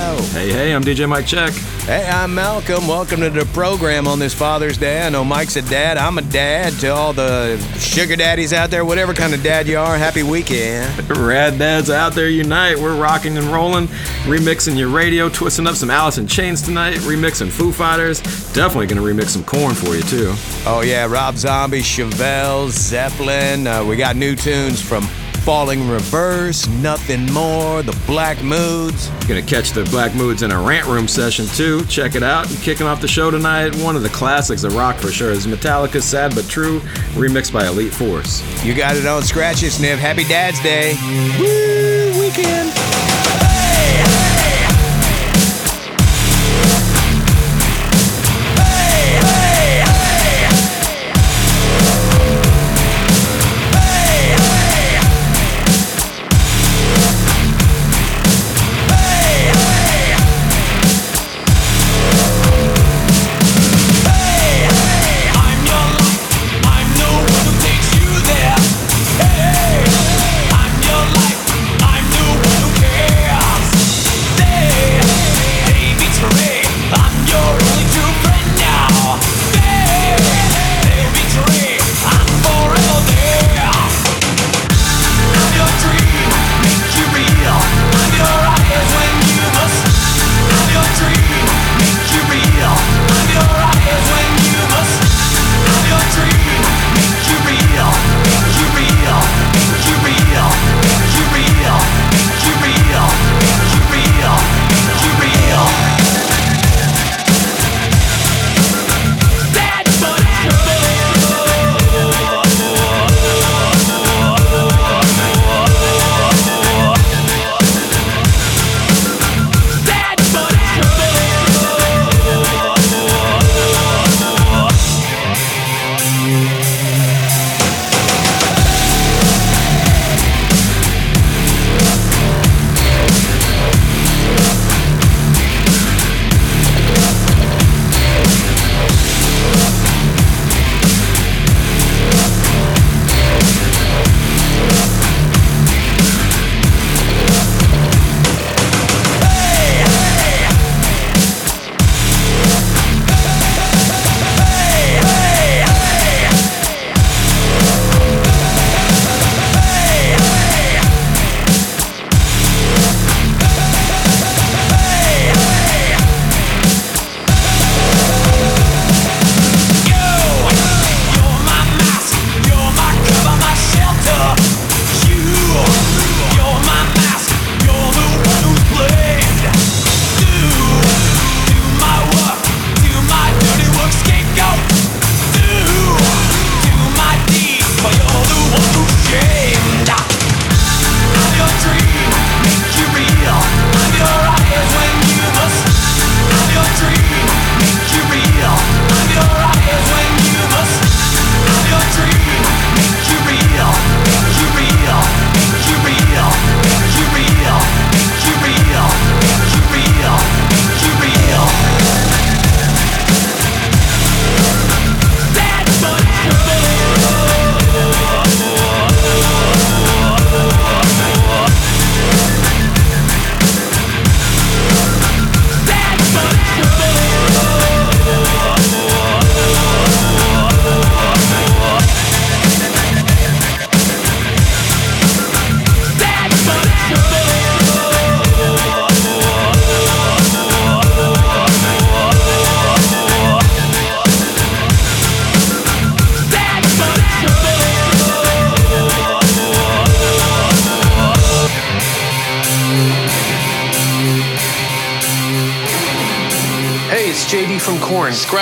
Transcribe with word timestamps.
Hey, 0.00 0.50
hey, 0.50 0.74
I'm 0.74 0.82
DJ 0.82 1.06
Mike 1.06 1.26
Check. 1.26 1.52
Hey, 1.84 2.08
I'm 2.08 2.34
Malcolm. 2.34 2.88
Welcome 2.88 3.20
to 3.20 3.28
the 3.28 3.44
program 3.52 4.08
on 4.08 4.18
this 4.18 4.32
Father's 4.32 4.78
Day. 4.78 5.06
I 5.06 5.10
know 5.10 5.24
Mike's 5.24 5.56
a 5.56 5.62
dad. 5.62 5.98
I'm 5.98 6.16
a 6.16 6.22
dad. 6.22 6.72
To 6.80 6.88
all 6.88 7.12
the 7.12 7.58
sugar 7.78 8.16
daddies 8.16 8.54
out 8.54 8.70
there, 8.70 8.82
whatever 8.86 9.12
kind 9.12 9.34
of 9.34 9.42
dad 9.42 9.68
you 9.68 9.78
are, 9.78 9.98
happy 9.98 10.22
weekend. 10.22 11.10
Rad 11.10 11.58
dads 11.58 11.90
out 11.90 12.14
there 12.14 12.30
unite. 12.30 12.78
We're 12.78 12.96
rocking 12.96 13.36
and 13.36 13.48
rolling, 13.48 13.88
remixing 14.24 14.78
your 14.78 14.88
radio, 14.88 15.28
twisting 15.28 15.66
up 15.66 15.74
some 15.74 15.90
Alice 15.90 16.16
in 16.16 16.26
Chains 16.26 16.62
tonight, 16.62 16.96
remixing 17.00 17.50
Foo 17.50 17.70
Fighters. 17.70 18.20
Definitely 18.54 18.86
gonna 18.86 19.02
remix 19.02 19.28
some 19.28 19.44
Korn 19.44 19.74
for 19.74 19.94
you 19.94 20.02
too. 20.02 20.32
Oh, 20.64 20.82
yeah, 20.82 21.04
Rob 21.04 21.36
Zombie, 21.36 21.82
Chevelle, 21.82 22.70
Zeppelin. 22.70 23.66
Uh, 23.66 23.84
we 23.84 23.96
got 23.96 24.16
new 24.16 24.34
tunes 24.34 24.80
from 24.80 25.06
Falling 25.44 25.88
Reverse, 25.88 26.68
Nothing 26.68 27.24
More, 27.32 27.82
The 27.82 27.98
Black 28.06 28.42
Moods. 28.42 29.08
Gonna 29.26 29.42
catch 29.42 29.70
the 29.70 29.84
Black 29.84 30.14
Moods 30.14 30.42
in 30.42 30.50
a 30.50 30.60
rant 30.60 30.86
room 30.86 31.08
session 31.08 31.46
too. 31.46 31.84
Check 31.86 32.14
it 32.14 32.22
out. 32.22 32.48
And 32.50 32.58
kicking 32.60 32.86
off 32.86 33.00
the 33.00 33.08
show 33.08 33.30
tonight, 33.30 33.74
one 33.76 33.96
of 33.96 34.02
the 34.02 34.08
classics 34.10 34.64
of 34.64 34.74
rock 34.74 34.96
for 34.96 35.10
sure 35.10 35.30
is 35.30 35.46
Metallica's 35.46 36.04
Sad 36.04 36.34
But 36.34 36.48
True, 36.48 36.80
remixed 37.14 37.52
by 37.52 37.66
Elite 37.66 37.92
Force. 37.92 38.42
You 38.64 38.74
got 38.74 38.96
it 38.96 39.06
on 39.06 39.22
Scratch 39.22 39.60
Sniff. 39.60 39.98
Happy 39.98 40.24
Dad's 40.24 40.60
Day. 40.60 40.94
Woo, 41.38 42.20
weekend. 42.20 42.70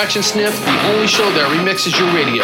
Sniff, 0.08 0.58
the 0.64 0.94
only 0.94 1.06
show 1.06 1.30
that 1.32 1.50
remixes 1.52 1.98
your 1.98 2.08
radio. 2.14 2.42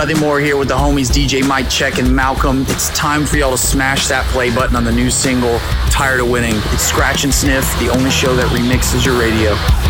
Nothing 0.00 0.20
More 0.20 0.40
here 0.40 0.56
with 0.56 0.68
the 0.68 0.76
homies 0.78 1.10
DJ 1.10 1.46
Mike 1.46 1.68
Check 1.68 1.98
and 1.98 2.16
Malcolm. 2.16 2.64
It's 2.68 2.88
time 2.96 3.26
for 3.26 3.36
y'all 3.36 3.50
to 3.50 3.58
smash 3.58 4.08
that 4.08 4.24
play 4.32 4.48
button 4.48 4.74
on 4.74 4.82
the 4.82 4.90
new 4.90 5.10
single, 5.10 5.58
Tired 5.90 6.20
of 6.20 6.30
Winning. 6.30 6.54
It's 6.72 6.84
Scratch 6.84 7.24
and 7.24 7.34
Sniff, 7.34 7.66
the 7.78 7.90
only 7.90 8.08
show 8.08 8.34
that 8.34 8.46
remixes 8.46 9.04
your 9.04 9.20
radio. 9.20 9.89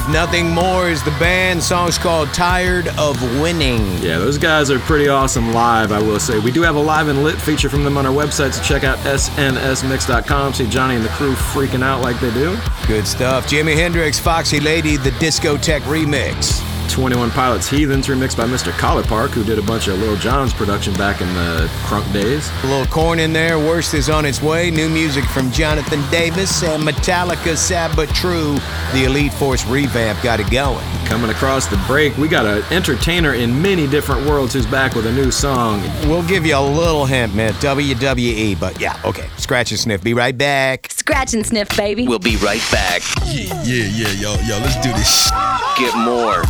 Sniff. 0.00 0.12
Nothing 0.12 0.50
more 0.50 0.88
is 0.88 1.02
the 1.02 1.10
band. 1.12 1.62
Song's 1.62 1.98
called 1.98 2.28
Tired 2.34 2.88
of 2.98 3.20
Winning. 3.40 3.80
Yeah, 3.98 4.18
those 4.18 4.38
guys 4.38 4.70
are 4.70 4.78
pretty 4.80 5.08
awesome 5.08 5.52
live, 5.52 5.92
I 5.92 6.00
will 6.00 6.20
say. 6.20 6.38
We 6.38 6.50
do 6.50 6.62
have 6.62 6.76
a 6.76 6.80
live 6.80 7.08
and 7.08 7.22
lit 7.22 7.40
feature 7.40 7.68
from 7.68 7.84
them 7.84 7.96
on 7.96 8.06
our 8.06 8.12
website, 8.12 8.52
so 8.52 8.62
check 8.62 8.84
out 8.84 8.98
snsmix.com. 8.98 10.54
See 10.54 10.68
Johnny 10.68 10.96
and 10.96 11.04
the 11.04 11.08
crew 11.10 11.34
freaking 11.34 11.82
out 11.82 12.02
like 12.02 12.20
they 12.20 12.32
do. 12.32 12.56
Good 12.86 13.06
stuff. 13.06 13.46
Jimi 13.46 13.74
Hendrix, 13.74 14.18
Foxy 14.18 14.60
Lady, 14.60 14.96
the 14.96 15.10
Discotheque 15.12 15.82
remix. 15.82 16.69
21 16.92 17.30
Pilots 17.30 17.68
Heathens, 17.68 18.08
remixed 18.08 18.36
by 18.36 18.44
Mr. 18.44 18.72
Collipark, 18.72 19.30
who 19.30 19.44
did 19.44 19.58
a 19.58 19.62
bunch 19.62 19.88
of 19.88 19.98
Lil 19.98 20.16
Jon's 20.16 20.52
production 20.52 20.92
back 20.94 21.20
in 21.20 21.28
the 21.34 21.68
crunk 21.84 22.10
days. 22.12 22.50
A 22.64 22.66
little 22.66 22.86
Korn 22.86 23.20
in 23.20 23.32
there. 23.32 23.58
Worst 23.58 23.94
is 23.94 24.10
on 24.10 24.24
its 24.26 24.42
way. 24.42 24.70
New 24.70 24.88
music 24.88 25.24
from 25.24 25.50
Jonathan 25.52 26.02
Davis 26.10 26.62
and 26.62 26.82
Metallica, 26.82 27.56
Sad 27.56 27.94
But 27.94 28.08
True. 28.10 28.58
The 28.92 29.04
Elite 29.04 29.32
Force 29.32 29.64
revamp 29.66 30.22
got 30.22 30.40
it 30.40 30.50
going. 30.50 30.84
Coming 31.06 31.30
across 31.30 31.66
the 31.66 31.76
break, 31.86 32.16
we 32.16 32.28
got 32.28 32.46
an 32.46 32.62
entertainer 32.72 33.34
in 33.34 33.60
many 33.60 33.86
different 33.86 34.26
worlds 34.26 34.52
who's 34.54 34.66
back 34.66 34.94
with 34.94 35.06
a 35.06 35.12
new 35.12 35.30
song. 35.30 35.80
We'll 36.08 36.26
give 36.26 36.46
you 36.46 36.56
a 36.56 36.60
little 36.60 37.06
hint, 37.06 37.34
man. 37.34 37.52
WWE, 37.54 38.58
but 38.58 38.80
yeah, 38.80 39.00
okay. 39.04 39.28
Scratch 39.36 39.70
and 39.70 39.80
sniff. 39.80 40.02
Be 40.02 40.14
right 40.14 40.36
back. 40.36 40.90
Scratch 40.90 41.34
and 41.34 41.44
sniff, 41.44 41.76
baby. 41.76 42.06
We'll 42.06 42.18
be 42.18 42.36
right 42.36 42.62
back. 42.70 43.02
Yeah, 43.26 43.62
yeah, 43.64 43.84
yeah, 43.84 44.12
yo, 44.12 44.34
yo, 44.46 44.58
let's 44.58 44.76
do 44.80 44.92
this. 44.92 45.30
Get 45.78 45.96
more 45.96 46.42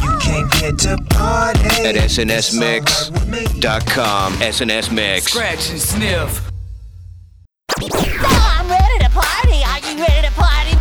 can't 0.51 0.79
to 0.81 0.97
party. 1.11 1.61
At 1.61 1.95
snsmix.com. 1.97 4.33
snsmix 4.35 5.21
Scratch 5.23 5.71
and 5.71 5.81
sniff. 5.81 6.51
Oh, 7.83 8.57
I'm 8.59 8.69
ready 8.69 8.99
to 9.05 9.11
party. 9.11 9.63
Are 9.65 9.79
you 9.81 9.97
ready 10.03 10.27
to 10.27 10.33
party? 10.35 10.77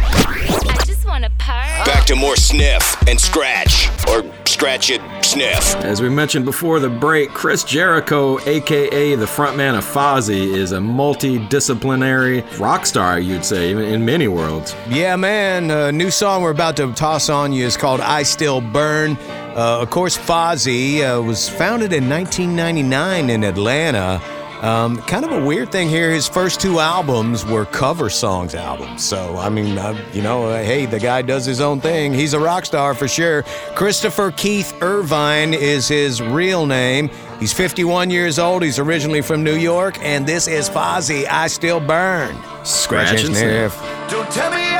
I 0.69 0.83
just 0.85 1.05
want 1.05 1.23
to 1.23 1.29
party. 1.37 1.83
Back 1.89 2.05
to 2.07 2.15
more 2.15 2.35
sniff 2.35 2.95
and 3.07 3.19
scratch 3.19 3.89
or 4.09 4.23
scratch 4.59 4.89
it, 4.89 5.01
sniff. 5.23 5.73
As 5.77 6.01
we 6.01 6.09
mentioned 6.09 6.43
before 6.43 6.81
the 6.81 6.89
break, 6.89 7.29
Chris 7.29 7.63
Jericho, 7.63 8.41
aka 8.41 9.15
the 9.15 9.25
frontman 9.25 9.77
of 9.77 9.85
Fozzy, 9.85 10.53
is 10.53 10.73
a 10.73 10.79
multidisciplinary 10.79 12.43
rock 12.59 12.85
star, 12.85 13.21
you'd 13.21 13.45
say, 13.45 13.71
in 13.71 14.03
many 14.03 14.27
worlds. 14.27 14.75
Yeah, 14.89 15.15
man. 15.15 15.71
A 15.71 15.93
new 15.93 16.11
song 16.11 16.41
we're 16.41 16.51
about 16.51 16.75
to 16.75 16.91
toss 16.91 17.29
on 17.29 17.53
you 17.53 17.65
is 17.65 17.77
called 17.77 18.01
I 18.01 18.23
Still 18.23 18.59
Burn. 18.59 19.15
Uh, 19.55 19.79
of 19.81 19.91
course, 19.91 20.17
Fozzy 20.17 21.03
uh, 21.03 21.21
was 21.21 21.47
founded 21.47 21.93
in 21.93 22.09
1999 22.09 23.29
in 23.29 23.45
Atlanta. 23.45 24.21
Um, 24.61 24.97
kind 25.03 25.23
of 25.23 25.31
a 25.31 25.45
weird 25.45 25.71
thing 25.71 25.87
here. 25.87 26.11
His 26.11 26.27
first 26.27 26.59
two 26.59 26.79
albums 26.79 27.45
were 27.45 27.65
cover 27.65 28.09
songs 28.09 28.55
albums. 28.55 29.05
So, 29.05 29.37
I 29.37 29.47
mean, 29.47 29.77
I, 29.77 29.97
you 30.11 30.21
know, 30.21 30.45
uh, 30.49 30.61
hey, 30.61 30.85
the 30.85 30.99
guy 30.99 31.21
does 31.21 31.45
his 31.45 31.61
own 31.61 31.79
thing. 31.79 32.13
He's 32.13 32.33
a 32.33 32.39
rock 32.39 32.65
star 32.65 32.93
for 32.93 33.07
sure. 33.07 33.43
Christopher 33.75 34.31
Keith 34.31 34.73
Irvine 34.81 35.53
is 35.53 35.87
his 35.87 36.21
real 36.21 36.65
name. 36.65 37.09
He's 37.39 37.53
51 37.53 38.09
years 38.09 38.37
old. 38.37 38.63
He's 38.63 38.79
originally 38.79 39.21
from 39.21 39.45
New 39.45 39.55
York. 39.55 39.97
And 40.01 40.27
this 40.27 40.47
is 40.47 40.69
Fozzy, 40.69 41.25
I 41.25 41.47
Still 41.47 41.79
Burn. 41.79 42.35
Scratch, 42.65 43.07
Scratch 43.07 43.23
and 43.23 43.35
sniff. 43.35 43.79
Don't 44.09 44.29
tell 44.29 44.51
me 44.51 44.78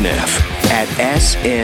Sniff 0.00 0.32
at 0.70 0.88
snsmix.com. 1.20 1.60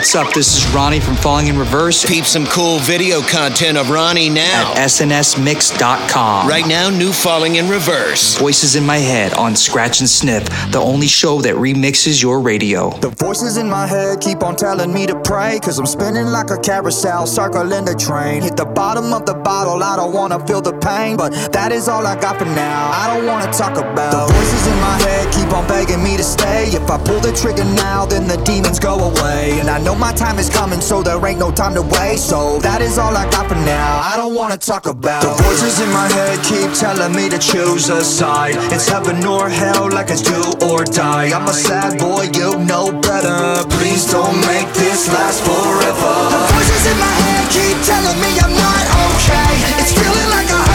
What's 0.00 0.14
up? 0.14 0.32
This 0.32 0.56
is 0.56 0.74
Ronnie 0.74 0.98
from 0.98 1.14
Falling 1.16 1.48
in 1.48 1.58
Reverse. 1.58 2.06
Peep 2.06 2.24
some 2.24 2.46
cool 2.46 2.78
video 2.78 3.20
content 3.20 3.76
of 3.76 3.90
Ronnie 3.90 4.30
now. 4.30 4.72
At 4.72 4.88
snsmix.com. 4.88 6.48
Right 6.48 6.66
now, 6.66 6.88
new 6.88 7.12
Falling 7.12 7.56
in 7.56 7.68
Reverse. 7.68 8.38
Voices 8.38 8.76
in 8.76 8.86
my 8.86 8.96
head 8.96 9.34
on 9.34 9.54
Scratch 9.54 10.00
and 10.00 10.08
Sniff, 10.08 10.46
the 10.72 10.80
only 10.80 11.06
show 11.06 11.42
that 11.42 11.56
remixes 11.56 12.22
your 12.22 12.40
radio. 12.40 12.88
The 13.00 13.10
voices 13.10 13.58
in 13.58 13.68
my 13.68 13.86
head 13.86 14.22
keep 14.22 14.42
on 14.42 14.56
telling 14.56 14.90
me 14.90 15.06
to 15.06 15.20
pray. 15.20 15.60
Cause 15.60 15.78
I'm 15.78 15.84
spinning 15.84 16.28
like 16.28 16.48
a 16.48 16.56
carousel, 16.56 17.26
circling 17.26 17.84
the 17.84 17.94
train. 17.94 18.40
Hit 18.40 18.56
the 18.56 18.64
bottom 18.64 19.12
of 19.12 19.26
the 19.26 19.34
bottle, 19.34 19.82
I 19.82 19.96
don't 19.96 20.14
wanna 20.14 20.44
feel 20.46 20.62
the 20.62 20.72
pain. 20.78 21.18
But 21.18 21.52
that 21.52 21.72
is 21.72 21.90
all 21.90 22.06
I 22.06 22.18
got 22.18 22.38
for 22.38 22.46
now. 22.46 22.90
I 22.90 23.14
don't 23.14 23.26
wanna 23.26 23.52
talk 23.52 23.76
about 23.76 23.89
the 24.08 24.24
voices 24.32 24.64
in 24.66 24.78
my 24.80 24.96
head 25.04 25.28
keep 25.32 25.52
on 25.52 25.66
begging 25.66 26.02
me 26.02 26.16
to 26.16 26.24
stay. 26.24 26.70
If 26.72 26.88
I 26.90 26.96
pull 26.96 27.20
the 27.20 27.32
trigger 27.32 27.64
now, 27.76 28.06
then 28.06 28.26
the 28.26 28.38
demons 28.44 28.78
go 28.78 28.94
away. 28.96 29.60
And 29.60 29.68
I 29.68 29.78
know 29.82 29.94
my 29.94 30.12
time 30.12 30.38
is 30.38 30.48
coming, 30.48 30.80
so 30.80 31.02
there 31.02 31.20
ain't 31.26 31.38
no 31.38 31.50
time 31.50 31.74
to 31.74 31.82
waste. 31.82 32.28
So 32.28 32.58
that 32.60 32.80
is 32.80 32.98
all 32.98 33.16
I 33.16 33.28
got 33.30 33.48
for 33.48 33.60
now. 33.66 34.00
I 34.00 34.16
don't 34.16 34.34
wanna 34.34 34.56
talk 34.56 34.86
about 34.86 35.22
the 35.22 35.34
voices 35.42 35.80
in 35.80 35.90
my 35.92 36.08
head 36.08 36.38
keep 36.44 36.72
telling 36.72 37.12
me 37.14 37.28
to 37.28 37.38
choose 37.38 37.88
a 37.90 38.02
side. 38.02 38.56
It's 38.72 38.88
heaven 38.88 39.24
or 39.24 39.48
hell, 39.48 39.90
like 39.90 40.10
it's 40.10 40.22
do 40.22 40.40
or 40.66 40.84
die. 40.84 41.34
I'm 41.36 41.48
a 41.48 41.52
sad 41.52 41.98
boy, 41.98 42.30
you 42.32 42.58
know 42.64 42.92
better. 43.02 43.68
Please 43.76 44.10
don't 44.10 44.36
make 44.46 44.68
this 44.74 45.08
last 45.12 45.42
forever. 45.44 46.14
The 46.34 46.42
voices 46.54 46.84
in 46.92 46.98
my 46.98 47.14
head 47.22 47.44
keep 47.50 47.76
telling 47.84 48.18
me 48.22 48.30
I'm 48.44 48.54
not 48.54 48.84
okay. 49.10 49.52
It's 49.82 49.92
feeling 49.98 50.30
like 50.30 50.50
a 50.50 50.69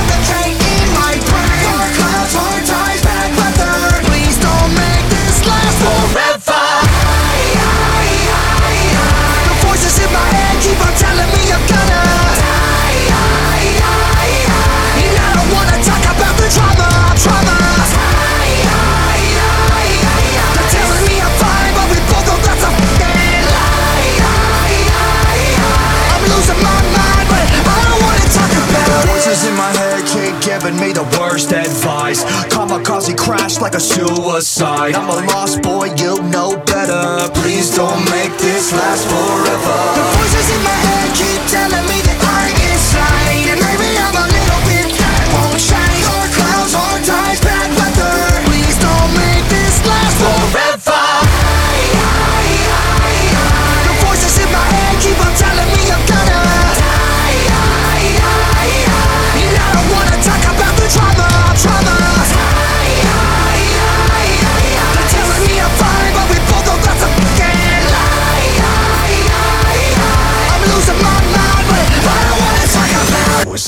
me 30.80 30.92
the 30.92 31.04
worst 31.20 31.52
advice. 31.52 32.24
Kamikaze 32.54 33.16
crash 33.18 33.60
like 33.60 33.76
a 33.76 33.80
suicide. 33.80 34.96
I'm 34.96 35.10
a 35.10 35.26
lost 35.32 35.62
boy, 35.62 35.94
you 35.98 36.22
know 36.30 36.58
better. 36.66 37.32
Please 37.42 37.76
don't 37.76 38.04
make 38.12 38.34
this 38.38 38.74
last 38.74 39.06
forever. 39.08 39.78
The 39.98 40.06
voices 40.18 40.48
in 40.56 40.62
my 40.64 40.78
head 40.86 41.10
keep 41.16 41.42
telling 41.52 41.82
me 41.82 41.85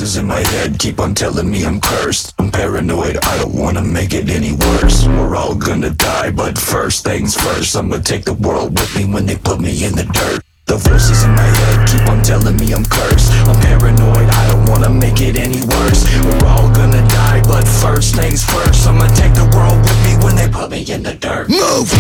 Voices 0.08 0.22
in 0.22 0.28
my 0.28 0.40
head 0.40 0.80
keep 0.80 1.02
on 1.02 1.14
telling 1.14 1.52
me 1.52 1.66
I'm 1.66 1.82
cursed. 1.82 2.34
I'm 2.40 2.50
paranoid, 2.50 3.18
I 3.24 3.38
don't 3.40 3.54
wanna 3.54 3.82
make 3.82 4.14
it 4.14 4.30
any 4.30 4.54
worse. 4.54 5.06
We're 5.06 5.36
all 5.36 5.54
gonna 5.54 5.90
die, 5.90 6.32
but 6.32 6.58
first 6.58 7.04
things 7.04 7.36
first, 7.36 7.76
I'ma 7.76 7.98
take 7.98 8.24
the 8.24 8.36
world 8.36 8.80
with 8.80 8.96
me 8.96 9.04
when 9.04 9.26
they 9.26 9.36
put 9.36 9.60
me 9.60 9.84
in 9.84 9.96
the 9.96 10.06
dirt. 10.06 10.46
The 10.66 10.78
voices 10.78 11.24
in 11.26 11.32
my 11.32 11.50
head 11.60 11.90
keep 11.90 12.08
on 12.08 12.24
telling 12.24 12.56
me 12.56 12.72
I'm 12.72 12.86
cursed. 12.86 13.34
I'm 13.52 13.60
paranoid, 13.60 14.30
I 14.30 14.48
don't 14.48 14.70
wanna 14.70 14.90
make 14.90 15.20
it 15.20 15.36
any 15.36 15.60
worse. 15.68 16.08
We're 16.24 16.48
all 16.48 16.72
gonna 16.74 17.06
die, 17.10 17.42
but 17.44 17.68
first 17.68 18.16
things 18.16 18.46
first, 18.46 18.88
I'ma 18.88 19.08
take 19.14 19.34
the 19.34 19.52
world 19.58 19.82
with 19.84 20.00
me 20.08 20.24
when 20.24 20.38
they 20.38 20.48
put 20.48 20.72
me 20.72 20.86
in 20.88 21.04
the 21.04 21.16
dirt. 21.16 21.50
Move! 21.50 21.92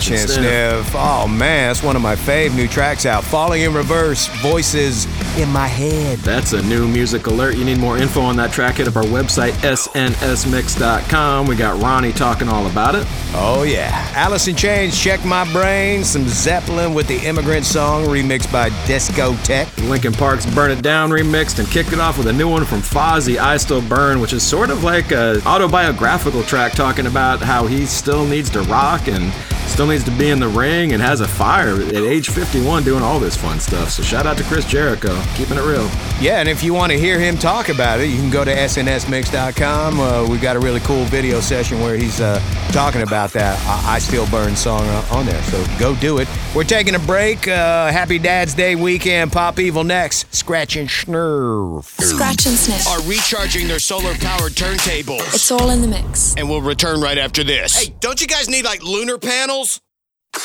Scratch 0.00 0.20
and 0.20 0.30
sniff. 0.30 0.94
Oh 0.94 1.26
man, 1.26 1.70
that's 1.70 1.82
one 1.82 1.96
of 1.96 2.02
my 2.02 2.14
fave 2.14 2.54
new 2.54 2.68
tracks 2.68 3.04
out. 3.06 3.24
Falling 3.24 3.62
in 3.62 3.74
reverse, 3.74 4.28
voices 4.40 5.06
in 5.38 5.48
my 5.50 5.66
head. 5.66 6.18
That's 6.18 6.52
a 6.52 6.62
new 6.62 6.88
music 6.88 7.26
alert. 7.26 7.56
You 7.56 7.64
need 7.64 7.78
more 7.78 7.96
info 7.96 8.20
on 8.20 8.36
that 8.36 8.52
track, 8.52 8.76
hit 8.76 8.88
up 8.88 8.96
our 8.96 9.04
website, 9.04 9.52
snsmix.com. 9.52 11.46
We 11.46 11.56
got 11.56 11.80
Ronnie 11.80 12.12
talking 12.12 12.48
all 12.48 12.66
about 12.66 12.94
it. 12.94 13.06
Oh 13.34 13.62
yeah. 13.62 14.10
Alice 14.14 14.48
in 14.48 14.56
Chains, 14.56 14.98
Check 15.00 15.24
My 15.24 15.50
Brain, 15.52 16.04
some 16.04 16.26
Zeppelin 16.26 16.94
with 16.94 17.06
the 17.06 17.18
Immigrant 17.26 17.64
Song 17.64 18.04
remixed 18.04 18.52
by 18.52 18.70
Discotech. 18.86 19.88
Linkin 19.88 20.12
Park's 20.12 20.46
Burn 20.54 20.70
It 20.70 20.82
Down 20.82 21.10
remixed 21.10 21.58
and 21.58 21.68
kicked 21.68 21.92
it 21.92 22.00
off 22.00 22.18
with 22.18 22.26
a 22.26 22.32
new 22.32 22.48
one 22.48 22.64
from 22.64 22.80
Fozzy, 22.80 23.38
I 23.38 23.56
Still 23.56 23.82
Burn, 23.82 24.20
which 24.20 24.32
is 24.32 24.42
sort 24.42 24.70
of 24.70 24.84
like 24.84 25.12
a 25.12 25.40
autobiographical 25.46 26.42
track 26.42 26.72
talking 26.72 27.06
about 27.06 27.40
how 27.40 27.66
he 27.66 27.86
still 27.86 28.26
needs 28.26 28.50
to 28.50 28.62
rock 28.62 29.08
and 29.08 29.32
still 29.68 29.86
needs 29.86 30.04
to 30.04 30.10
be 30.12 30.30
in 30.30 30.40
the 30.40 30.48
ring 30.48 30.92
and 30.92 31.02
has 31.02 31.20
a 31.20 31.28
fire 31.28 31.80
at 31.80 31.94
age 31.94 32.30
51 32.30 32.82
doing 32.82 33.02
all 33.02 33.20
this 33.20 33.36
fun 33.36 33.60
stuff. 33.60 33.90
So 33.90 34.02
shout 34.02 34.26
out 34.26 34.36
to 34.38 34.44
Chris 34.44 34.64
Jericho, 34.64 35.14
keeping 35.34 35.56
it 35.56 35.62
real. 35.62 35.88
Yeah, 36.20 36.40
and 36.40 36.48
if 36.48 36.62
you 36.62 36.74
want 36.74 36.92
to 36.92 36.98
hear 36.98 37.18
him 37.18 37.36
talk 37.36 37.68
about 37.68 38.00
it, 38.00 38.06
you 38.06 38.16
can 38.16 38.30
go 38.30 38.44
to 38.44 38.54
snsmix.com. 38.54 40.00
Uh, 40.00 40.28
we've 40.28 40.42
got 40.42 40.56
a 40.56 40.60
really 40.60 40.80
cool 40.80 41.04
video 41.04 41.40
session 41.40 41.80
where 41.80 41.96
he's 41.96 42.20
uh, 42.20 42.40
talking 42.72 43.02
about 43.02 43.32
that 43.32 43.58
I, 43.66 43.94
I 43.94 43.98
Still 43.98 44.28
Burn 44.28 44.56
song 44.56 44.82
uh, 44.82 45.06
on 45.10 45.26
there. 45.26 45.42
So 45.44 45.64
go 45.78 45.94
do 45.96 46.18
it. 46.18 46.28
We're 46.54 46.64
taking 46.64 46.94
a 46.94 46.98
break. 46.98 47.46
Uh, 47.46 47.90
happy 47.92 48.18
Dad's 48.18 48.54
Day 48.54 48.74
weekend. 48.74 49.32
Pop 49.32 49.58
Evil 49.58 49.84
next. 49.84 50.34
Scratch 50.34 50.76
and 50.76 50.88
Snurf. 50.88 51.84
Scratch 52.00 52.46
and 52.46 52.56
sniff. 52.56 52.86
Are 52.88 53.02
recharging 53.02 53.68
their 53.68 53.78
solar 53.78 54.14
powered 54.14 54.52
turntables. 54.52 55.34
It's 55.34 55.50
all 55.50 55.70
in 55.70 55.82
the 55.82 55.88
mix. 55.88 56.34
And 56.36 56.48
we'll 56.48 56.62
return 56.62 57.00
right 57.00 57.18
after 57.18 57.44
this. 57.44 57.76
Hey, 57.78 57.94
don't 58.00 58.20
you 58.20 58.26
guys 58.26 58.48
need 58.48 58.64
like 58.64 58.82
lunar 58.82 59.18
panels? 59.18 59.80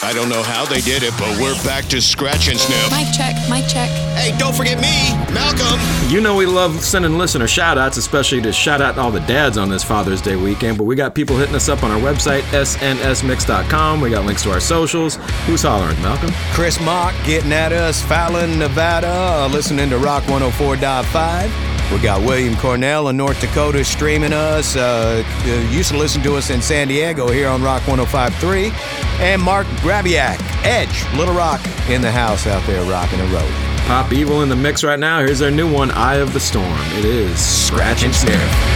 I 0.01 0.11
don't 0.11 0.27
know 0.27 0.43
how 0.43 0.65
they 0.65 0.81
did 0.81 1.03
it, 1.03 1.13
but 1.17 1.39
we're 1.39 1.55
back 1.63 1.85
to 1.85 2.01
scratch 2.01 2.49
and 2.49 2.59
sniff. 2.59 2.91
Mic 2.91 3.07
check, 3.15 3.35
mic 3.49 3.67
check. 3.67 3.89
Hey, 4.17 4.35
don't 4.37 4.53
forget 4.55 4.77
me, 4.77 5.13
Malcolm. 5.33 5.79
You 6.09 6.19
know 6.19 6.35
we 6.35 6.45
love 6.45 6.81
sending 6.83 7.17
listener 7.17 7.47
shout 7.47 7.77
outs, 7.77 7.97
especially 7.97 8.41
to 8.41 8.51
shout 8.51 8.81
out 8.81 8.97
all 8.97 9.11
the 9.11 9.21
dads 9.21 9.57
on 9.57 9.69
this 9.69 9.83
Father's 9.83 10.21
Day 10.21 10.35
weekend. 10.35 10.77
But 10.77 10.85
we 10.85 10.95
got 10.95 11.15
people 11.15 11.37
hitting 11.37 11.55
us 11.55 11.69
up 11.69 11.83
on 11.83 11.91
our 11.91 11.99
website, 11.99 12.41
snsmix.com. 12.51 14.01
We 14.01 14.09
got 14.09 14.25
links 14.25 14.43
to 14.43 14.51
our 14.51 14.59
socials. 14.59 15.15
Who's 15.45 15.61
hollering, 15.61 16.01
Malcolm? 16.01 16.31
Chris 16.53 16.79
Mock 16.81 17.13
getting 17.25 17.53
at 17.53 17.71
us, 17.71 18.01
Fallon, 18.01 18.59
Nevada, 18.59 19.07
uh, 19.07 19.47
listening 19.47 19.89
to 19.89 19.97
Rock 19.97 20.23
104.5. 20.23 21.72
We 21.91 21.99
got 21.99 22.21
William 22.21 22.55
Cornell 22.55 23.09
in 23.09 23.17
North 23.17 23.39
Dakota 23.39 23.83
streaming 23.83 24.33
us. 24.33 24.75
Uh, 24.75 25.23
uh, 25.25 25.47
used 25.71 25.91
to 25.91 25.97
listen 25.97 26.23
to 26.23 26.35
us 26.35 26.49
in 26.49 26.61
San 26.61 26.87
Diego 26.87 27.29
here 27.29 27.47
on 27.47 27.61
Rock 27.61 27.83
105.3. 27.83 28.71
And 29.19 29.41
Mark 29.41 29.67
Grabiak, 29.77 30.39
Edge, 30.63 31.05
Little 31.17 31.35
Rock, 31.35 31.61
in 31.89 32.01
the 32.01 32.11
house 32.11 32.47
out 32.47 32.65
there 32.65 32.83
rocking 32.89 33.19
the 33.19 33.27
road. 33.27 33.51
Pop 33.85 34.11
Evil 34.13 34.41
in 34.41 34.49
the 34.49 34.55
mix 34.55 34.83
right 34.83 34.99
now. 34.99 35.19
Here's 35.19 35.39
their 35.39 35.51
new 35.51 35.71
one, 35.71 35.91
Eye 35.91 36.15
of 36.15 36.33
the 36.33 36.39
Storm. 36.39 36.79
It 36.97 37.05
is 37.05 37.37
Scratch 37.39 38.03
and 38.03 38.15
Sniff. 38.15 38.72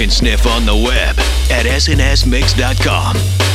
And 0.00 0.12
Sniff 0.12 0.46
on 0.46 0.64
the 0.64 0.76
web 0.76 1.18
at 1.50 1.66
snsmix.com. 1.66 3.47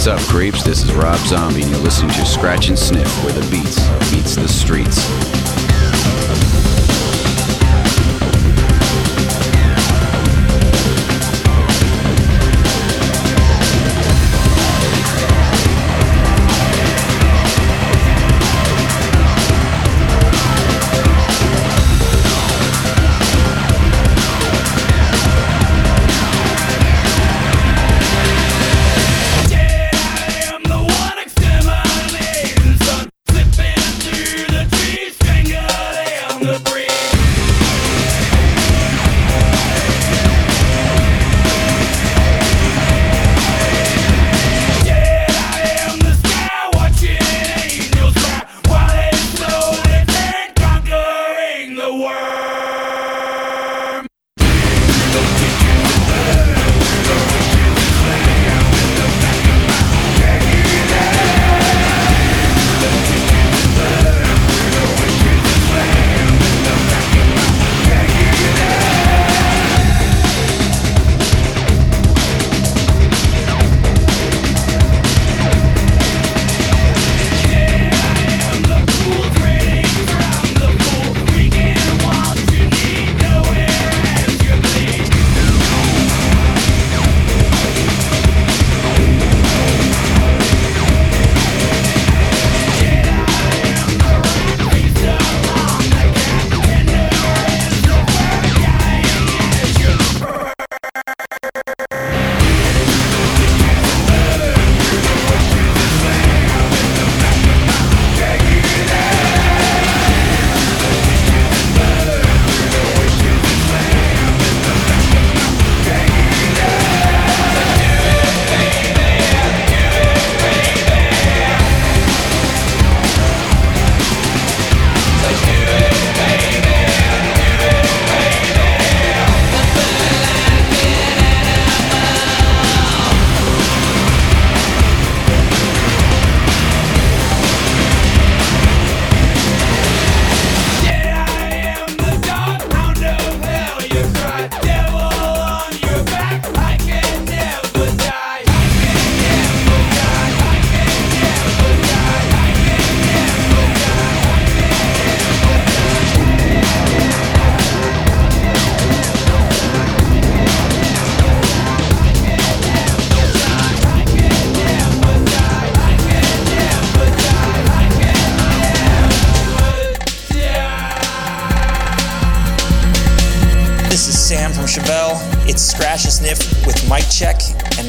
what's 0.00 0.08
up, 0.08 0.28
creeps? 0.30 0.62
This 0.62 0.82
is 0.82 0.94
Rob 0.94 1.18
Zombie, 1.26 1.60
and 1.60 1.70
you're 1.70 1.80
listening 1.80 2.10
to 2.12 2.24
Scratch 2.24 2.68
and 2.68 2.78
Sniff, 2.78 3.06
where 3.22 3.34
the 3.34 3.46
beats 3.50 3.86
beats 4.10 4.34
the 4.34 4.48
streets. 4.48 4.96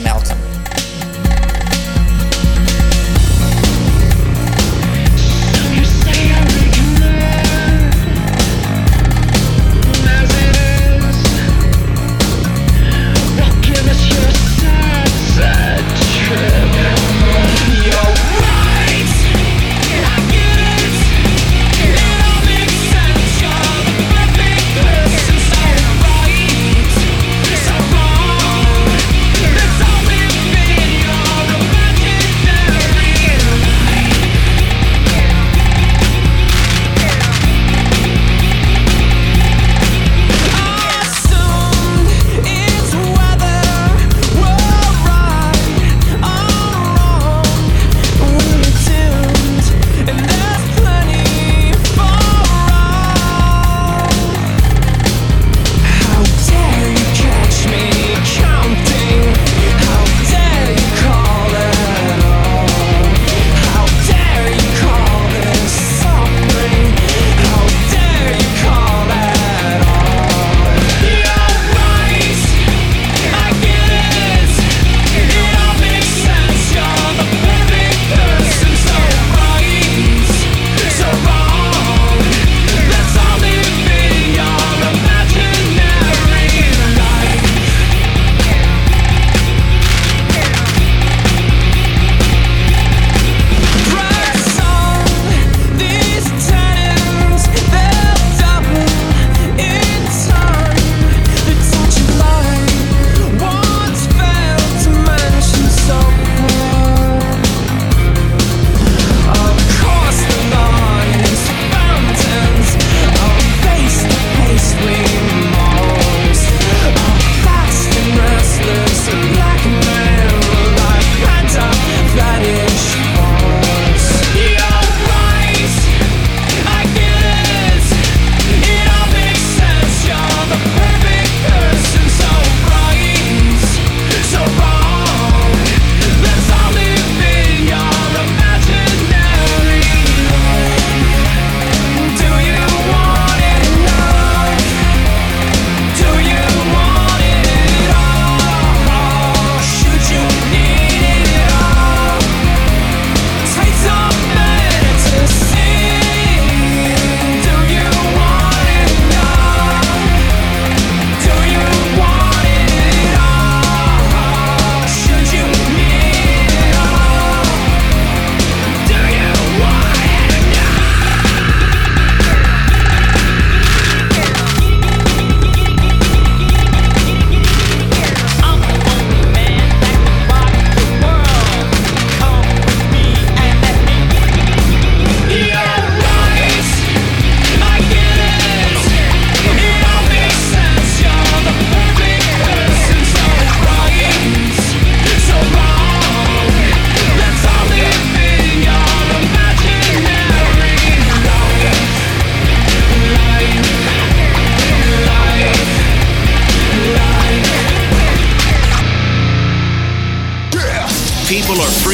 Check 0.03 0.40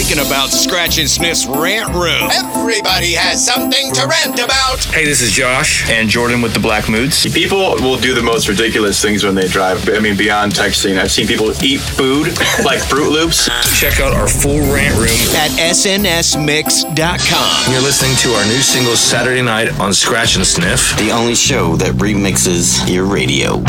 people 0.08 0.22
are 0.22 0.26
freaking 0.26 0.28
about 0.28 0.50
Scratch 0.50 0.98
and 1.00 1.10
Sniff's 1.10 1.46
rant 1.46 1.94
room. 1.94 2.30
Everybody 2.32 3.14
has 3.14 3.46
something 3.46 3.94
to 3.94 4.08
rant 4.08 4.40
about. 4.40 4.84
Hey, 4.86 5.06
this 5.06 5.22
is 5.22 5.32
Josh 5.32 5.90
and 5.90 6.10
Jordan 6.10 6.42
with 6.42 6.54
the 6.54 6.60
Black 6.60 6.90
Moods. 6.90 7.26
People 7.34 7.76
will 7.82 7.98
do 7.98 8.14
the 8.14 8.22
most 8.22 8.48
ridiculous 8.48 9.02
things 9.02 9.24
when 9.24 9.36
they 9.36 9.48
drive. 9.48 9.90
I 9.90 10.00
mean, 10.00 10.18
beyond 10.18 10.54
texting. 10.54 11.00
I've 11.00 11.12
seen 11.12 11.28
people 11.28 11.52
eat 11.64 11.80
food 11.80 12.28
like 12.64 12.80
Froot 12.80 13.12
Loops. 13.12 13.50
Check 13.80 14.00
out 14.00 14.14
our 14.14 14.28
full 14.28 14.60
rant 14.74 14.96
room 14.96 15.36
at 15.36 15.52
snsmix.com. 15.72 16.94
You're 17.72 17.82
listening 17.82 18.16
to 18.18 18.30
our 18.30 18.46
new 18.46 18.62
single 18.62 18.96
Saturday 18.96 19.42
Night 19.42 19.80
on 19.80 19.94
Scratch 19.94 20.36
and 20.36 20.46
Sniff. 20.46 20.98
The 20.98 21.12
only 21.12 21.36
show 21.36 21.76
that 21.78 21.94
remixes 21.94 22.92
your 22.92 23.06
radio. 23.06 23.64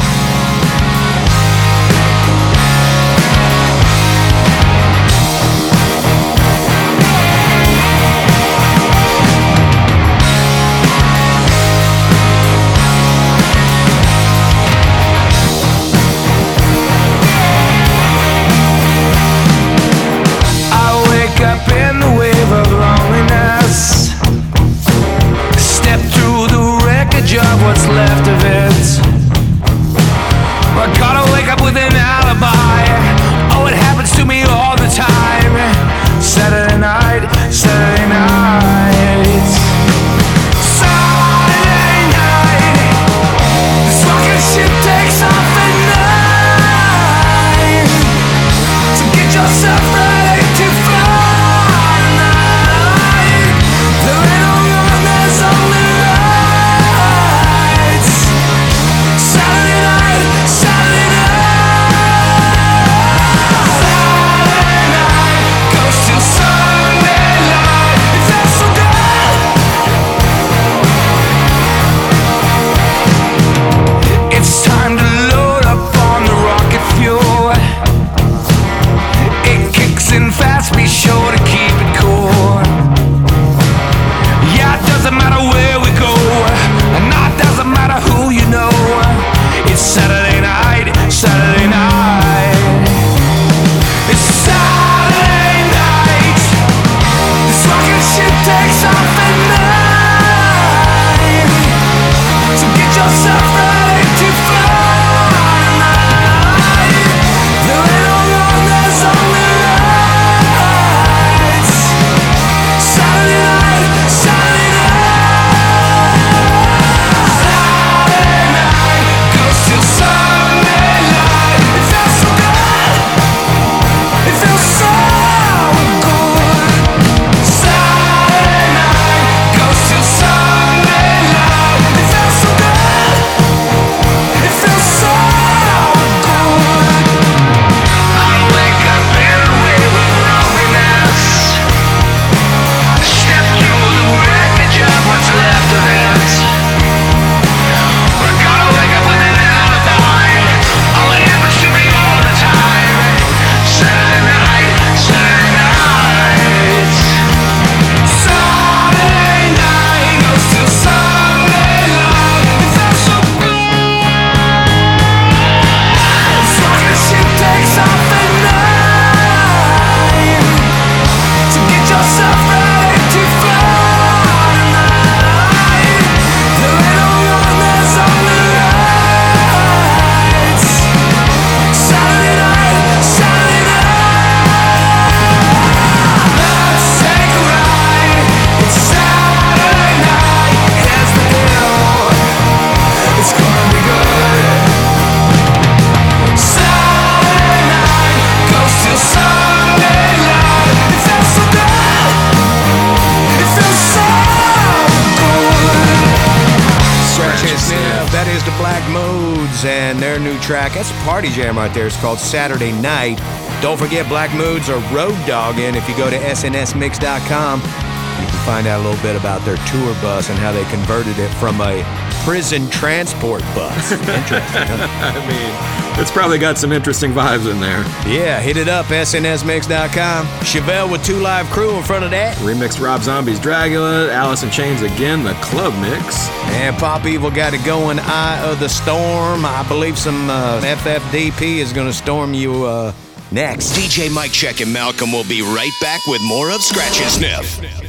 Party 211.18 211.34
jam 211.34 211.58
right 211.58 211.74
there. 211.74 211.88
It's 211.88 211.96
called 211.96 212.20
Saturday 212.20 212.70
Night. 212.70 213.18
Don't 213.60 213.76
forget, 213.76 214.08
Black 214.08 214.32
Moods 214.36 214.70
are 214.70 214.78
road 214.94 215.18
dogging. 215.26 215.74
If 215.74 215.88
you 215.88 215.96
go 215.96 216.08
to 216.08 216.16
snsmix.com, 216.16 217.58
you 217.58 218.26
can 218.28 218.46
find 218.46 218.68
out 218.68 218.78
a 218.78 218.88
little 218.88 219.02
bit 219.02 219.16
about 219.16 219.44
their 219.44 219.56
tour 219.66 219.94
bus 220.00 220.30
and 220.30 220.38
how 220.38 220.52
they 220.52 220.62
converted 220.70 221.18
it 221.18 221.28
from 221.42 221.60
a 221.60 221.82
prison 222.22 222.70
transport 222.70 223.42
bus. 223.52 223.90
Interesting. 223.92 224.62
huh? 224.70 225.18
I 225.18 225.82
mean, 225.82 225.87
it's 226.00 226.10
probably 226.10 226.38
got 226.38 226.58
some 226.58 226.72
interesting 226.72 227.12
vibes 227.12 227.50
in 227.50 227.60
there. 227.60 227.80
Yeah, 228.06 228.40
hit 228.40 228.56
it 228.56 228.68
up, 228.68 228.86
snsmix.com. 228.86 230.26
Chevelle 230.44 230.90
with 230.90 231.04
two 231.04 231.18
live 231.18 231.46
crew 231.46 231.76
in 231.76 231.82
front 231.82 232.04
of 232.04 232.10
that. 232.12 232.36
Remixed 232.38 232.80
Rob 232.80 233.02
Zombie's 233.02 233.40
Dragula, 233.40 234.08
Alice 234.10 234.42
in 234.42 234.50
Chains 234.50 234.82
again, 234.82 235.24
the 235.24 235.34
club 235.34 235.74
mix. 235.80 236.28
And 236.58 236.76
Pop 236.76 237.04
Evil 237.04 237.30
got 237.30 237.54
it 237.54 237.64
going. 237.64 237.98
Eye 237.98 238.40
of 238.44 238.60
the 238.60 238.68
Storm. 238.68 239.44
I 239.44 239.64
believe 239.68 239.98
some 239.98 240.30
uh, 240.30 240.60
FFDP 240.60 241.58
is 241.58 241.72
going 241.72 241.86
to 241.86 241.92
storm 241.92 242.34
you 242.34 242.64
uh, 242.64 242.92
next. 243.30 243.72
DJ 243.72 244.12
Mike 244.12 244.32
Check 244.32 244.60
and 244.60 244.72
Malcolm 244.72 245.12
will 245.12 245.28
be 245.28 245.42
right 245.42 245.72
back 245.80 246.00
with 246.06 246.22
more 246.22 246.50
of 246.50 246.62
Scratch 246.62 247.00
and 247.00 247.10
Sniff. 247.10 247.87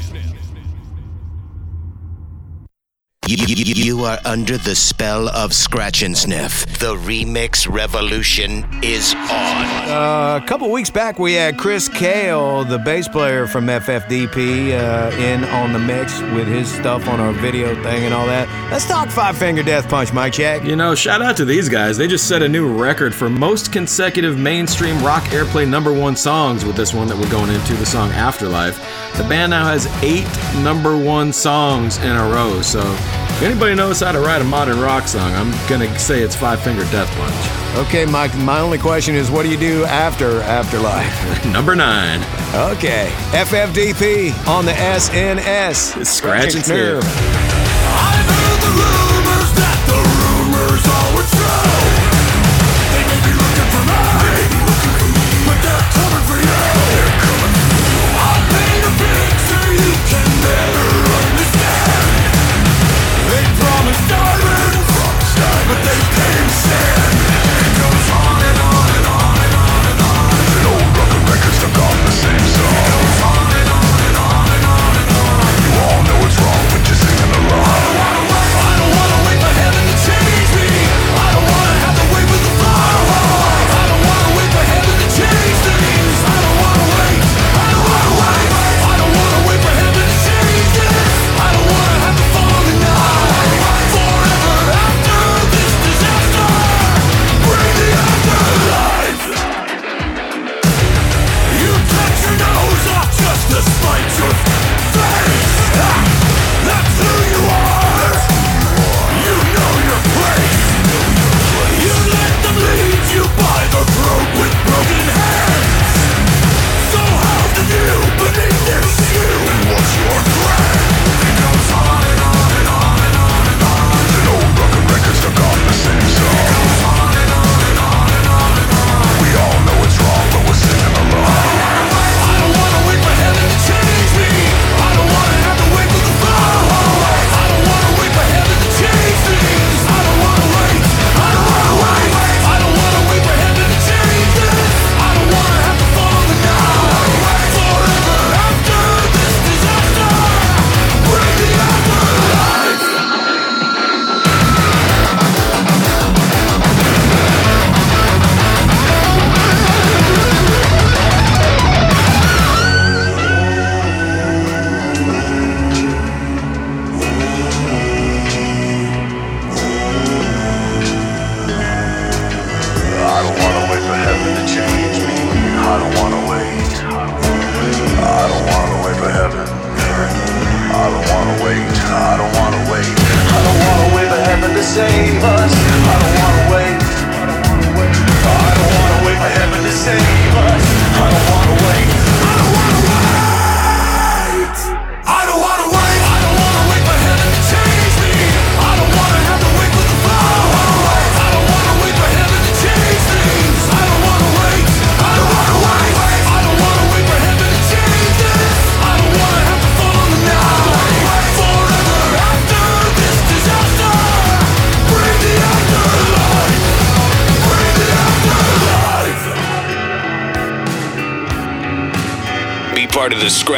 You, 3.30 3.46
you- 3.48 3.74
you 4.00 4.06
are 4.06 4.18
under 4.26 4.58
the 4.58 4.74
spell 4.74 5.30
of 5.30 5.54
Scratch 5.54 6.02
and 6.02 6.18
Sniff. 6.18 6.66
The 6.80 6.96
remix 6.96 7.72
revolution 7.72 8.66
is 8.82 9.14
on. 9.14 9.20
Uh, 9.88 10.40
a 10.44 10.48
couple 10.48 10.72
weeks 10.72 10.90
back, 10.90 11.20
we 11.20 11.34
had 11.34 11.56
Chris 11.58 11.88
Kael, 11.90 12.68
the 12.68 12.80
bass 12.80 13.08
player 13.08 13.46
from 13.46 13.68
FFDP, 13.70 14.72
uh, 14.74 15.12
in 15.18 15.44
on 15.46 15.74
the 15.74 15.80
mix 15.80 16.20
with 16.34 16.48
his 16.48 16.72
stuff 16.72 17.08
on 17.08 17.20
our 17.20 17.32
video 17.34 17.76
thing 17.84 18.04
and 18.06 18.14
all 18.16 18.26
that. 18.26 18.48
Let's 18.72 18.88
talk 18.88 19.10
Five 19.10 19.38
Finger 19.38 19.62
Death 19.62 19.88
Punch, 19.90 20.12
Mike 20.12 20.34
Check. 20.34 20.64
You 20.64 20.76
know, 20.76 20.96
shout 20.96 21.22
out 21.22 21.38
to 21.38 21.46
these 21.46 21.70
guys. 21.70 21.98
They 21.98 22.08
just 22.08 22.28
set 22.28 22.42
a 22.42 22.50
new 22.50 22.68
record 22.82 23.14
for 23.14 23.30
most 23.30 23.72
consecutive 23.72 24.40
mainstream 24.40 25.04
rock 25.04 25.24
airplay 25.26 25.68
number 25.70 25.94
one 25.94 26.16
songs 26.16 26.66
with 26.66 26.76
this 26.76 26.96
one 26.96 27.08
that 27.08 27.18
we're 27.18 27.30
going 27.30 27.52
into, 27.52 27.76
the 27.76 27.86
song 27.86 28.10
Afterlife. 28.12 28.78
The 29.18 29.24
band 29.26 29.52
now 29.52 29.68
has 29.68 29.86
eight 30.04 30.26
number 30.64 30.98
one 30.98 31.32
songs 31.32 31.98
in 31.98 32.12
a 32.16 32.28
row. 32.30 32.62
So, 32.62 32.80
if 32.82 33.19
anybody 33.42 33.76
knows 33.76 34.00
how 34.02 34.12
to 34.12 34.20
write 34.20 34.42
a 34.42 34.46
modern 34.46 34.80
rock 34.80 35.08
song, 35.08 35.34
I'm 35.34 35.52
gonna 35.70 35.98
say 35.98 36.22
it's 36.22 36.36
Five 36.36 36.62
Finger 36.62 36.84
Death 36.92 37.10
Punch. 37.18 37.88
Okay, 37.88 38.06
Mike, 38.06 38.36
my 38.38 38.60
only 38.60 38.78
question 38.78 39.16
is 39.16 39.30
what 39.32 39.44
do 39.44 39.50
you 39.50 39.58
do 39.58 39.86
after 39.86 40.42
Afterlife? 40.42 41.46
Number 41.54 41.76
nine. 41.76 42.22
Okay, 42.74 43.10
FFDP 43.32 44.34
on 44.48 44.66
the 44.66 44.72
SNS. 44.72 46.06
Scratch 46.06 46.56
and 46.56 46.66
sniff. 46.66 47.49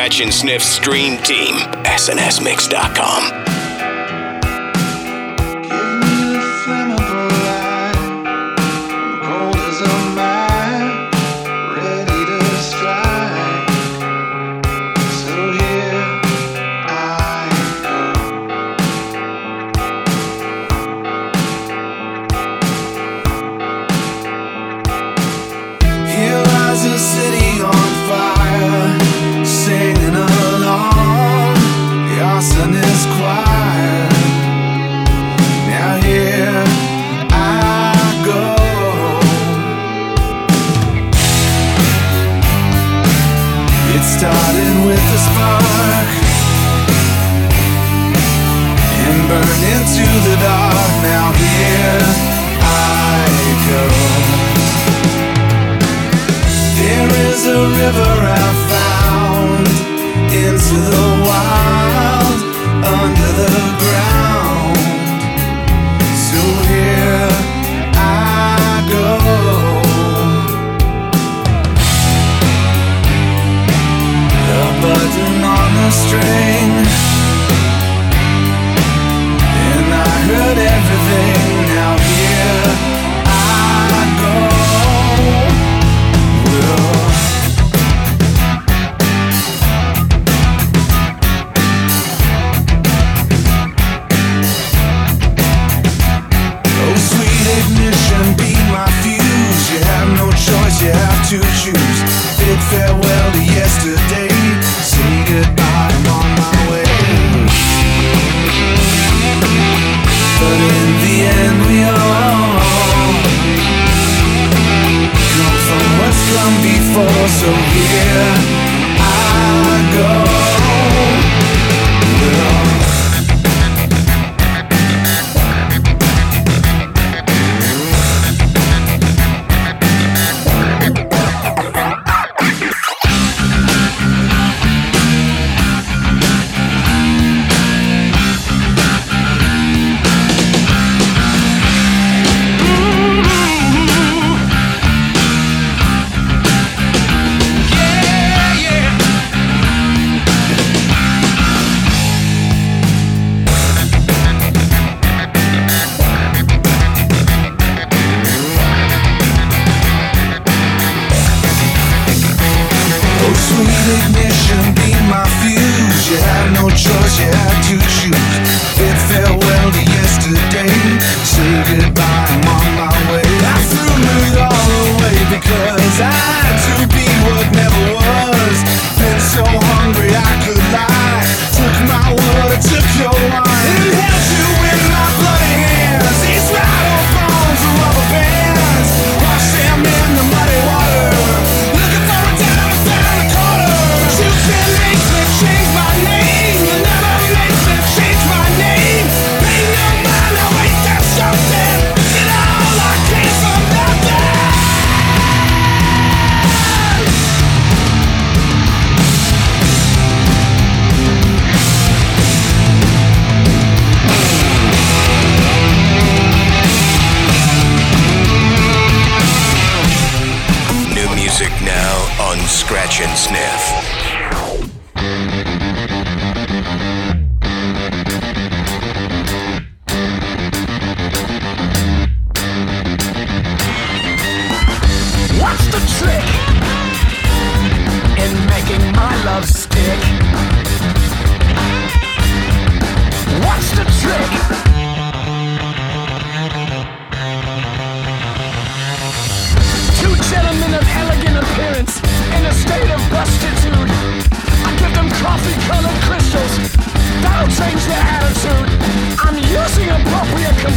Scratch 0.01 0.21
and 0.21 0.33
Sniff 0.33 0.63
stream 0.63 1.21
team. 1.21 1.53
SNSMix.com. 1.85 3.40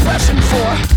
compression 0.05 0.37
for 0.37 0.94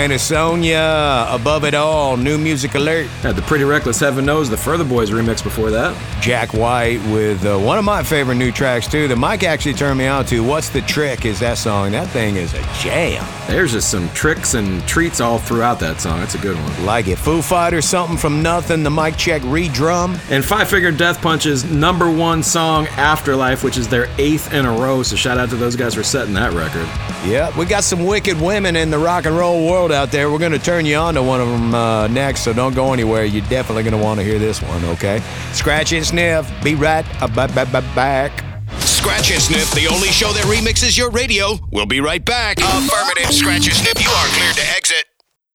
and 0.00 0.20
Saint 0.20 0.62
Asonia, 0.62 1.34
Above 1.34 1.64
It 1.64 1.74
All, 1.74 2.16
New 2.16 2.38
Music 2.38 2.74
Alert. 2.74 3.06
Had 3.22 3.36
the 3.36 3.42
Pretty 3.42 3.64
Reckless 3.64 4.00
Heaven 4.00 4.24
Knows, 4.24 4.48
the 4.48 4.56
Further 4.56 4.84
Boys 4.84 5.10
remix 5.10 5.42
before 5.42 5.70
that. 5.70 5.94
Jack 6.22 6.54
White 6.54 7.00
with 7.12 7.44
uh, 7.44 7.58
one 7.58 7.76
of 7.78 7.84
my 7.84 8.02
favorite 8.02 8.36
new 8.36 8.50
tracks, 8.50 8.88
too, 8.88 9.08
that 9.08 9.16
Mike 9.16 9.42
actually 9.42 9.74
turned 9.74 9.98
me 9.98 10.06
on 10.06 10.24
to. 10.26 10.42
What's 10.42 10.70
the 10.70 10.80
Trick 10.82 11.24
is 11.24 11.40
that 11.40 11.58
song. 11.58 11.92
That 11.92 12.08
thing 12.08 12.36
is 12.36 12.54
a 12.54 12.62
jam. 12.78 13.26
There's 13.46 13.72
just 13.72 13.90
some 13.90 14.08
tricks 14.10 14.54
and 14.54 14.82
treats 14.86 15.20
all 15.20 15.38
throughout 15.38 15.78
that 15.80 16.00
song. 16.00 16.22
It's 16.22 16.34
a 16.34 16.38
good 16.38 16.56
one. 16.56 16.86
Like 16.86 17.08
it. 17.08 17.16
Foo 17.16 17.42
Fighters, 17.42 17.84
Something 17.84 18.16
from 18.16 18.42
Nothing, 18.42 18.82
the 18.82 18.90
Mike 18.90 19.16
Check 19.18 19.42
re-drum. 19.44 20.18
And 20.30 20.44
Five 20.44 20.70
Finger 20.70 20.92
Death 20.92 21.20
Punch's 21.20 21.64
number 21.64 22.10
one 22.10 22.42
song, 22.42 22.86
Afterlife, 22.96 23.62
which 23.62 23.76
is 23.76 23.88
their 23.88 24.08
eighth 24.18 24.52
in 24.54 24.64
a 24.64 24.72
row. 24.72 25.02
So 25.02 25.16
shout 25.16 25.38
out 25.38 25.50
to 25.50 25.56
those 25.56 25.76
guys 25.76 25.94
for 25.94 26.02
setting 26.02 26.34
that 26.34 26.52
record. 26.52 26.88
Yeah, 27.24 27.56
we 27.58 27.66
got 27.66 27.84
some 27.84 28.06
wicked 28.06 28.40
women 28.40 28.76
in 28.76 28.90
the 28.90 28.98
rock 28.98 29.26
and 29.26 29.36
roll 29.36 29.68
world 29.68 29.92
out 29.92 30.10
there. 30.10 30.30
We're 30.30 30.38
going 30.38 30.52
to 30.52 30.58
turn 30.58 30.86
you 30.86 30.96
on 30.96 31.14
to 31.14 31.22
one 31.22 31.40
of 31.40 31.48
them 31.48 31.74
uh, 31.74 32.06
next, 32.08 32.40
so 32.40 32.52
don't 32.54 32.74
go 32.74 32.94
anywhere. 32.94 33.24
You're 33.26 33.46
definitely 33.48 33.82
going 33.82 33.96
to 33.96 34.02
want 34.02 34.20
to 34.20 34.24
hear 34.24 34.38
this 34.38 34.62
one, 34.62 34.82
okay? 34.96 35.20
Scratch 35.52 35.92
and 35.92 36.04
Sniff. 36.04 36.50
Be 36.64 36.74
right 36.74 37.04
ba- 37.20 37.50
ba- 37.54 37.68
ba- 37.70 37.84
back. 37.94 38.32
Scratch 38.80 39.30
and 39.32 39.40
Sniff, 39.42 39.70
the 39.74 39.86
only 39.86 40.08
show 40.08 40.32
that 40.32 40.44
remixes 40.44 40.96
your 40.96 41.10
radio. 41.10 41.58
We'll 41.70 41.84
be 41.86 42.00
right 42.00 42.24
back. 42.24 42.58
Affirmative. 42.58 43.32
Scratch 43.34 43.66
and 43.66 43.76
Sniff, 43.76 44.02
you 44.02 44.10
are 44.10 44.26
cleared 44.38 44.56
to 44.56 44.64
exit. 44.76 45.04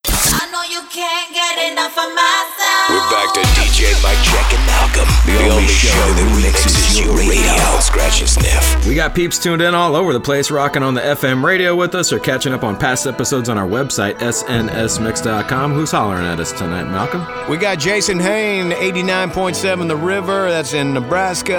I 0.07 0.45
know 0.51 0.61
you 0.69 0.85
can't 0.93 1.33
get 1.33 1.71
enough 1.71 1.97
of 1.97 2.13
my 2.13 2.37
sound. 2.57 2.93
We're 2.93 3.09
back 3.09 3.33
to 3.33 3.41
DJ 3.75 3.91
Mike 4.01 4.23
Check 4.23 4.53
and 4.57 4.65
Malcolm, 4.67 5.05
the, 5.25 5.51
only 5.51 5.67
show 5.67 5.89
that 5.89 6.31
remixes 6.33 6.97
your 6.97 7.13
radio. 7.13 7.79
Scratch 7.81 8.21
and 8.21 8.29
Sniff. 8.29 8.87
We 8.87 8.95
got 8.95 9.13
peeps 9.13 9.37
tuned 9.37 9.61
in 9.61 9.75
all 9.75 9.97
over 9.97 10.13
the 10.13 10.19
place, 10.21 10.49
rocking 10.49 10.81
on 10.81 10.93
the 10.93 11.01
FM 11.01 11.43
radio 11.43 11.75
with 11.75 11.93
us 11.93 12.13
or 12.13 12.19
catching 12.19 12.53
up 12.53 12.63
on 12.63 12.77
past 12.77 13.05
episodes 13.05 13.49
on 13.49 13.57
our 13.57 13.67
website, 13.67 14.13
snsmix.com. 14.19 15.73
Who's 15.73 15.91
hollering 15.91 16.25
at 16.25 16.39
us 16.39 16.53
tonight, 16.53 16.85
Malcolm? 16.85 17.27
We 17.49 17.57
got 17.57 17.77
Jason 17.77 18.17
Hain, 18.17 18.71
89.7 18.71 19.89
The 19.89 19.97
River. 19.97 20.49
That's 20.49 20.71
in 20.71 20.93
Nebraska. 20.93 21.57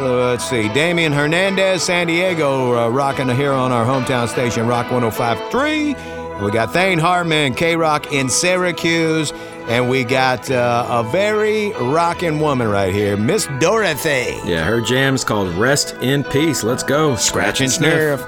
Uh, 0.00 0.30
let's 0.30 0.50
see. 0.50 0.66
Damian 0.70 1.12
Hernandez, 1.12 1.84
San 1.84 2.08
Diego, 2.08 2.76
uh, 2.76 2.88
rocking 2.88 3.28
here 3.28 3.52
on 3.52 3.70
our 3.70 3.86
hometown 3.86 4.28
station, 4.28 4.66
Rock 4.66 4.86
105.3. 4.88 6.42
We 6.42 6.50
got 6.50 6.72
Thane 6.72 6.98
Hartman, 6.98 7.54
K 7.54 7.76
Rock 7.76 8.12
in 8.12 8.28
Syracuse. 8.28 9.32
And 9.68 9.88
we 9.88 10.04
got 10.04 10.50
uh, 10.50 10.86
a 10.88 11.02
very 11.10 11.72
rocking 11.72 12.40
woman 12.40 12.68
right 12.68 12.92
here, 12.92 13.16
Miss 13.16 13.48
Dorothy. 13.58 14.38
Yeah, 14.44 14.64
her 14.64 14.80
jam's 14.80 15.24
called 15.24 15.48
Rest 15.54 15.94
in 16.02 16.24
Peace. 16.24 16.62
Let's 16.62 16.82
go. 16.82 17.16
Scratch 17.16 17.60
and 17.60 17.70
sniff. 17.70 18.20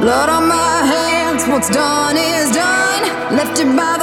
Blood 0.00 0.30
on 0.30 0.48
my 0.48 0.82
hands, 0.86 1.44
what's 1.46 1.68
done 1.68 2.16
is 2.16 2.50
done. 2.52 3.36
Left 3.36 3.58
you 3.58 3.76
by 3.76 3.99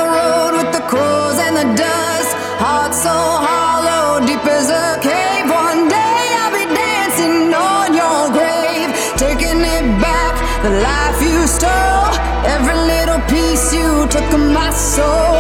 of 14.99 15.36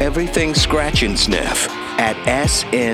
Everything 0.00 0.54
Scratch 0.54 1.02
and 1.02 1.18
Sniff 1.18 1.68
at 1.98 2.14
snsmix.com. 2.26 2.92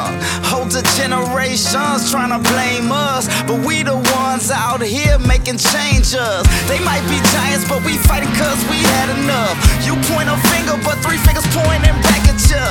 cause 0.00 0.82
we 0.82 1.00
generations 1.00 2.10
trying 2.10 2.30
to 2.30 2.40
blame 2.50 2.92
us. 2.92 3.26
But 3.46 3.64
we 3.66 3.82
the 3.82 3.96
ones 4.22 4.50
out 4.50 4.82
here 4.82 5.18
making 5.18 5.58
changes. 5.58 6.40
They 6.68 6.80
might 6.84 7.02
be 7.10 7.18
giants, 7.34 7.66
but 7.68 7.82
we 7.84 7.96
fighting 8.06 8.30
cause 8.38 8.60
we 8.70 8.78
had 8.94 9.08
enough. 9.18 9.56
You 9.82 9.96
point 10.12 10.28
a 10.28 10.38
finger, 10.52 10.78
but 10.84 10.98
three 11.02 11.18
fingers 11.18 11.46
pointing 11.50 11.98
back 12.06 12.22
at 12.28 12.38
you. 12.46 12.66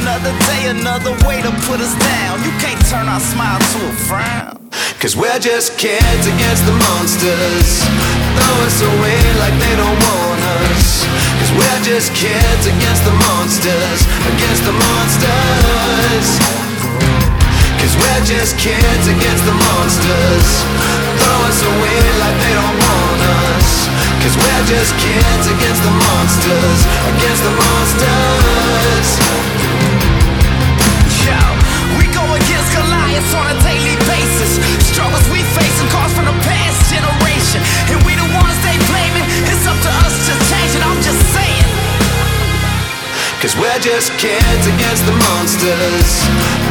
Another 0.00 0.34
day, 0.50 0.74
another 0.74 1.14
way 1.26 1.42
to 1.42 1.50
put 1.70 1.80
us 1.80 1.94
down. 1.94 2.42
You 2.42 2.52
can't 2.58 2.80
turn 2.90 3.06
our 3.06 3.20
smile 3.20 3.60
to 3.60 3.78
a 3.86 3.94
frown. 4.08 4.52
Cause 4.98 5.14
we're 5.16 5.38
just 5.38 5.78
kids 5.78 6.24
against 6.26 6.64
the 6.66 6.74
monsters. 6.74 7.84
Throw 7.84 8.56
us 8.66 8.78
away 8.82 9.20
like 9.38 9.54
they 9.60 9.74
don't 9.76 10.00
want 10.02 10.40
us. 10.66 11.06
Cause 11.38 11.52
we're 11.54 11.82
just 11.84 12.10
kids 12.16 12.64
against 12.66 13.02
the 13.04 13.14
monsters. 13.14 14.00
Against 14.34 14.62
the 14.64 14.74
monsters. 14.74 16.65
Cause 17.80 17.94
we're 17.96 18.24
just 18.24 18.58
kids 18.58 19.06
against 19.06 19.44
the 19.44 19.54
monsters. 19.54 20.48
Throw 21.20 21.38
us 21.48 21.60
away 21.62 22.00
like 22.22 22.36
they 22.42 22.54
don't 22.56 22.78
want 22.80 23.20
us. 23.46 23.68
Cause 24.22 24.34
we're 24.34 24.64
just 24.66 24.92
kids 24.98 25.44
against 25.46 25.82
the 25.84 25.94
monsters. 25.94 26.78
Against 27.14 27.42
the 27.46 27.54
monsters. 27.54 29.08
Yo, 31.22 31.38
we 32.00 32.04
go 32.10 32.24
against 32.34 32.68
Goliath 32.74 33.30
on 33.36 33.46
a 33.54 33.56
daily 33.62 33.96
basis. 34.08 34.58
Struggles 34.90 35.26
we 35.30 35.42
face 35.54 35.76
and 35.80 35.90
cause 35.90 36.12
from 36.12 36.26
the 36.26 36.36
past 36.44 36.55
Cause 43.46 43.62
we're 43.62 43.78
just 43.78 44.10
kids 44.18 44.66
against 44.66 45.06
the 45.06 45.14
monsters. 45.14 46.10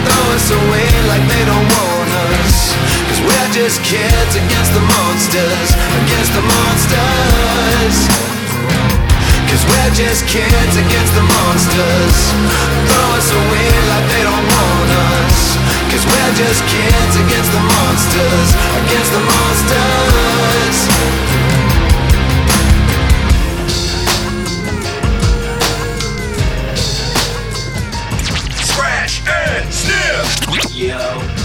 Throw 0.03 0.25
us 0.35 0.51
away 0.51 0.91
like 1.07 1.23
they 1.23 1.43
don't 1.47 1.67
want 1.71 2.11
us. 2.35 2.75
Cause 3.07 3.23
we're 3.23 3.51
just 3.55 3.79
kids 3.79 4.35
against 4.35 4.75
the 4.75 4.83
monsters. 4.83 5.71
Against 6.03 6.35
the 6.35 6.43
monsters. 6.43 7.95
Cause 9.47 9.63
we're 9.71 9.93
just 9.95 10.27
kids 10.27 10.75
against 10.75 11.15
the 11.15 11.23
monsters. 11.23 12.15
Throw 12.91 13.07
us 13.23 13.31
away 13.31 13.71
like 13.95 14.05
they 14.11 14.27
don't 14.27 14.43
want 14.43 14.89
us. 15.15 15.55
Cause 15.95 16.03
we're 16.03 16.33
just 16.35 16.59
kids 16.67 17.13
against 17.23 17.55
the 17.55 17.63
monsters. 17.71 18.47
Against 18.83 19.15
the 19.15 19.23
monsters. 19.23 21.54
Yo, 30.75 30.97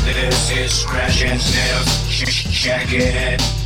this 0.05 0.51
is 0.51 0.73
Scratch 0.81 1.23
and 1.23 1.40
Sniff. 1.40 2.09
Ch- 2.11 2.51
Check 2.52 2.89
it. 2.90 3.60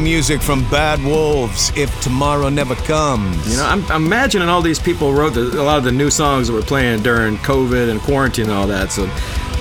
New 0.00 0.10
music 0.10 0.40
from 0.40 0.62
Bad 0.70 1.02
Wolves. 1.02 1.72
If 1.76 2.00
tomorrow 2.00 2.48
never 2.48 2.74
comes. 2.74 3.50
You 3.50 3.56
know, 3.56 3.64
I'm, 3.64 3.84
I'm 3.90 4.06
imagining 4.06 4.48
all 4.48 4.62
these 4.62 4.78
people 4.78 5.12
wrote 5.12 5.34
the, 5.34 5.42
a 5.60 5.62
lot 5.62 5.78
of 5.78 5.84
the 5.84 5.92
new 5.92 6.10
songs 6.10 6.48
that 6.48 6.54
we're 6.54 6.62
playing 6.62 7.02
during 7.02 7.36
COVID 7.38 7.90
and 7.90 8.00
quarantine 8.00 8.46
and 8.46 8.54
all 8.54 8.66
that. 8.66 8.92
So 8.92 9.04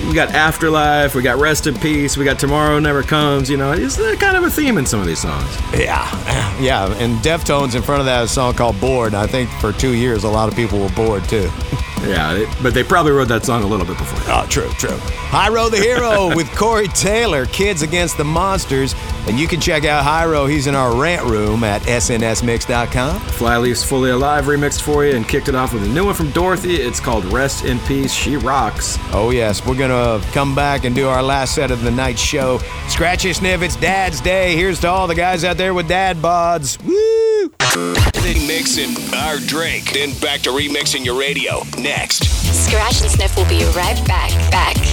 we 0.08 0.14
got 0.14 0.30
Afterlife, 0.30 1.16
we 1.16 1.22
got 1.22 1.40
Rest 1.40 1.68
in 1.68 1.78
Peace, 1.78 2.16
we 2.16 2.26
got 2.26 2.40
Tomorrow 2.40 2.80
Never 2.80 3.04
Comes. 3.04 3.50
You 3.50 3.58
know, 3.58 3.74
it's 3.74 3.98
kind 4.18 4.38
of 4.38 4.44
a 4.44 4.50
theme 4.50 4.78
in 4.78 4.86
some 4.86 5.00
of 5.00 5.08
these 5.08 5.22
songs. 5.22 5.50
Yeah, 5.74 6.10
yeah. 6.62 6.94
And 6.98 7.18
Deftones 7.20 7.76
in 7.76 7.82
front 7.82 8.00
of 8.00 8.06
that 8.06 8.24
a 8.24 8.28
song 8.28 8.54
called 8.54 8.80
Bored. 8.80 9.14
I 9.14 9.28
think 9.28 9.50
for 9.50 9.72
two 9.74 9.94
years, 9.94 10.24
a 10.24 10.30
lot 10.30 10.50
of 10.50 10.56
people 10.56 10.80
were 10.80 10.90
bored 10.90 11.24
too. 11.26 11.50
Yeah, 12.08 12.34
they, 12.34 12.46
but 12.64 12.74
they 12.74 12.84
probably 12.84 13.12
wrote 13.12 13.28
that 13.28 13.44
song 13.46 13.64
a 13.64 13.68
little 13.68 13.86
bit 13.86 13.98
before. 13.98 14.20
Oh, 14.34 14.46
true, 14.50 14.70
true. 14.78 14.96
Hyro 15.30 15.70
the 15.70 15.78
Hero 15.78 16.34
with 16.36 16.50
Corey 16.56 16.88
Taylor, 16.90 17.46
Kids 17.48 17.82
Against 17.82 18.18
the 18.18 18.24
Monsters. 18.24 18.96
And 19.28 19.40
you 19.40 19.48
can 19.48 19.60
check 19.60 19.86
out 19.86 20.04
Hyro. 20.04 20.50
He's 20.50 20.66
in 20.68 20.76
our 20.76 20.96
rant 20.96 21.26
room 21.26 21.64
at 21.64 21.82
snsmix.com. 21.84 23.20
Flyleaf's 23.22 23.84
Fully 23.84 24.12
Alive 24.12 24.46
remixed 24.46 24.82
for 24.82 25.06
you 25.06 25.16
and 25.16 25.28
kicked 25.28 25.50
it 25.50 25.56
off 25.56 25.74
with 25.74 25.84
a 25.84 25.88
new 25.90 26.06
one 26.06 26.16
from 26.16 26.32
Dorothy. 26.32 26.76
It's 26.76 27.00
called 27.00 27.26
Rest 27.26 27.66
in 27.66 27.80
Peace. 27.82 28.14
She 28.14 28.38
rocks. 28.38 28.98
Oh, 29.12 29.32
yes. 29.32 29.66
We're 29.66 29.78
going 29.78 29.92
to 29.92 30.26
come 30.32 30.56
back 30.56 30.86
and 30.86 30.96
do 30.96 31.08
our 31.08 31.22
last 31.22 31.54
set 31.54 31.70
of 31.70 31.84
the 31.84 31.92
night 31.92 32.18
show. 32.18 32.60
Scratch 32.88 33.26
and 33.26 33.36
sniff. 33.36 33.62
It's 33.62 33.76
Dad's 33.76 34.22
Day. 34.22 34.56
Here's 34.56 34.80
to 34.82 34.88
all 34.90 35.06
the 35.08 35.16
guys 35.16 35.44
out 35.44 35.58
there 35.58 35.74
with 35.74 35.88
dad 35.88 36.18
bods. 36.18 36.82
Woo! 36.84 38.19
Remixing 38.30 39.12
our 39.16 39.40
drink, 39.40 39.94
then 39.94 40.14
back 40.20 40.42
to 40.42 40.52
remixing 40.52 41.04
your 41.04 41.20
radio. 41.20 41.64
Next. 41.80 42.26
Scratch 42.54 43.02
and 43.02 43.10
Sniff 43.10 43.36
will 43.36 43.46
be 43.46 43.64
right 43.76 43.98
back, 44.08 44.30
back. 44.52 44.89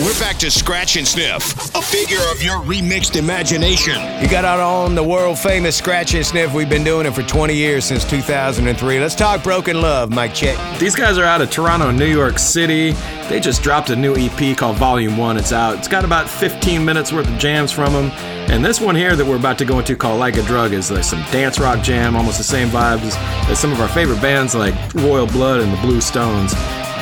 We're 0.00 0.18
back 0.18 0.38
to 0.38 0.50
Scratch 0.50 0.96
and 0.96 1.06
Sniff, 1.06 1.74
a 1.74 1.82
figure 1.82 2.22
of 2.32 2.42
your 2.42 2.56
remixed 2.60 3.16
imagination. 3.16 3.96
You 4.22 4.30
got 4.30 4.46
out 4.46 4.58
on 4.58 4.94
the 4.94 5.04
world 5.04 5.38
famous 5.38 5.76
Scratch 5.76 6.14
and 6.14 6.24
Sniff. 6.24 6.54
We've 6.54 6.70
been 6.70 6.84
doing 6.84 7.04
it 7.04 7.10
for 7.10 7.22
20 7.22 7.54
years 7.54 7.84
since 7.84 8.02
2003. 8.08 8.98
Let's 8.98 9.14
talk 9.14 9.42
Broken 9.42 9.82
Love, 9.82 10.10
Mike 10.10 10.32
Check. 10.32 10.56
These 10.78 10.94
guys 10.94 11.18
are 11.18 11.24
out 11.24 11.42
of 11.42 11.50
Toronto, 11.50 11.90
and 11.90 11.98
New 11.98 12.06
York 12.06 12.38
City. 12.38 12.92
They 13.28 13.40
just 13.40 13.62
dropped 13.62 13.90
a 13.90 13.96
new 13.96 14.16
EP 14.16 14.56
called 14.56 14.78
Volume 14.78 15.18
1. 15.18 15.36
It's 15.36 15.52
out. 15.52 15.76
It's 15.76 15.88
got 15.88 16.06
about 16.06 16.30
15 16.30 16.82
minutes 16.82 17.12
worth 17.12 17.28
of 17.28 17.38
jams 17.38 17.70
from 17.70 17.92
them. 17.92 18.06
And 18.50 18.64
this 18.64 18.80
one 18.80 18.94
here 18.94 19.14
that 19.14 19.26
we're 19.26 19.36
about 19.36 19.58
to 19.58 19.66
go 19.66 19.80
into 19.80 19.96
called 19.96 20.18
Like 20.18 20.38
a 20.38 20.42
Drug 20.44 20.72
is 20.72 20.90
like 20.90 21.04
some 21.04 21.20
dance 21.30 21.60
rock 21.60 21.84
jam, 21.84 22.16
almost 22.16 22.38
the 22.38 22.44
same 22.44 22.68
vibes 22.68 23.14
as 23.50 23.58
some 23.58 23.70
of 23.70 23.80
our 23.82 23.88
favorite 23.88 24.22
bands 24.22 24.54
like 24.54 24.74
Royal 24.94 25.26
Blood 25.26 25.60
and 25.60 25.70
the 25.70 25.80
Blue 25.82 26.00
Stones. 26.00 26.54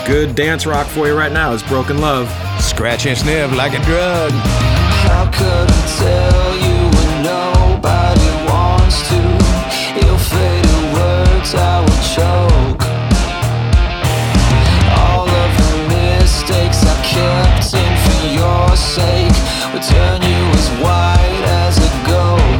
Good 0.09 0.35
dance 0.35 0.64
rock 0.64 0.86
for 0.86 1.06
you 1.06 1.14
right 1.14 1.30
now 1.30 1.52
is 1.52 1.62
Broken 1.62 1.98
Love. 1.98 2.30
Scratch 2.62 3.05
and 3.05 3.18
Sniff 3.18 3.55
like 3.55 3.74
a 3.78 3.82
drug. 3.85 4.32
How 4.32 5.30
could 5.30 5.70
I 5.70 5.82
tell 6.01 6.56
you 6.56 6.76
when 6.97 7.22
nobody 7.22 8.30
wants 8.48 9.06
to? 9.10 9.20
Ill-fated 10.09 10.94
words 10.97 11.55
I 11.55 11.80
will 11.85 12.02
choke. 12.16 12.89
All 14.97 15.28
of 15.28 15.51
the 15.60 15.76
mistakes 15.93 16.80
I 16.86 16.97
kept 17.05 17.74
in 17.74 17.93
for 18.09 18.22
your 18.32 18.76
sake 18.78 19.36
would 19.74 19.82
turn 19.82 20.22
you 20.22 20.43
as 20.56 20.70
white 20.80 21.44
as 21.44 21.76
a 21.76 21.90
ghost. 22.09 22.57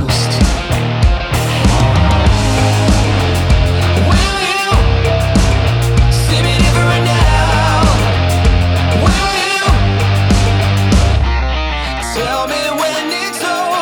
when 12.78 13.12
it's 13.12 13.42
over. 13.42 13.77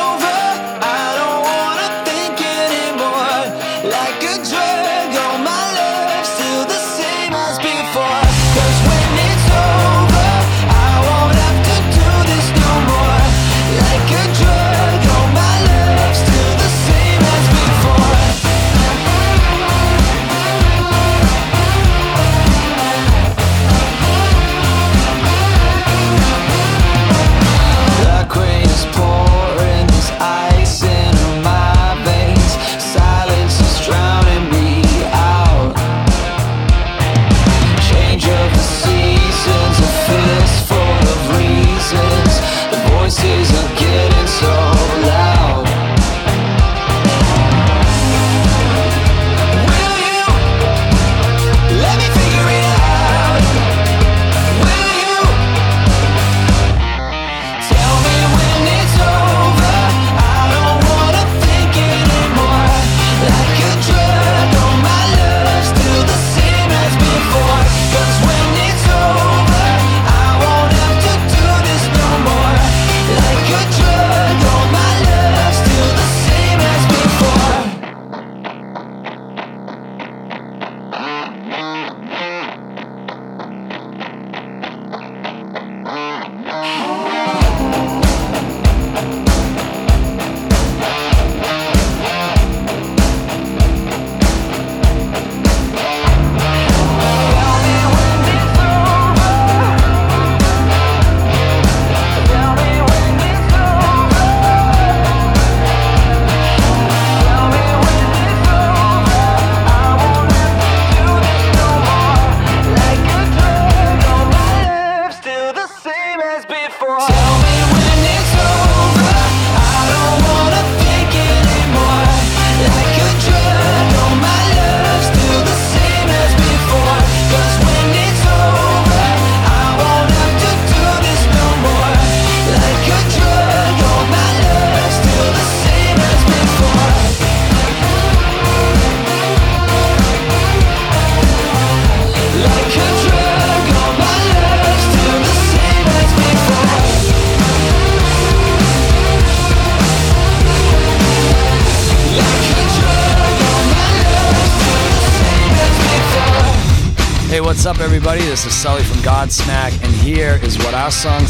Our 161.05 161.27
sound 161.27 161.28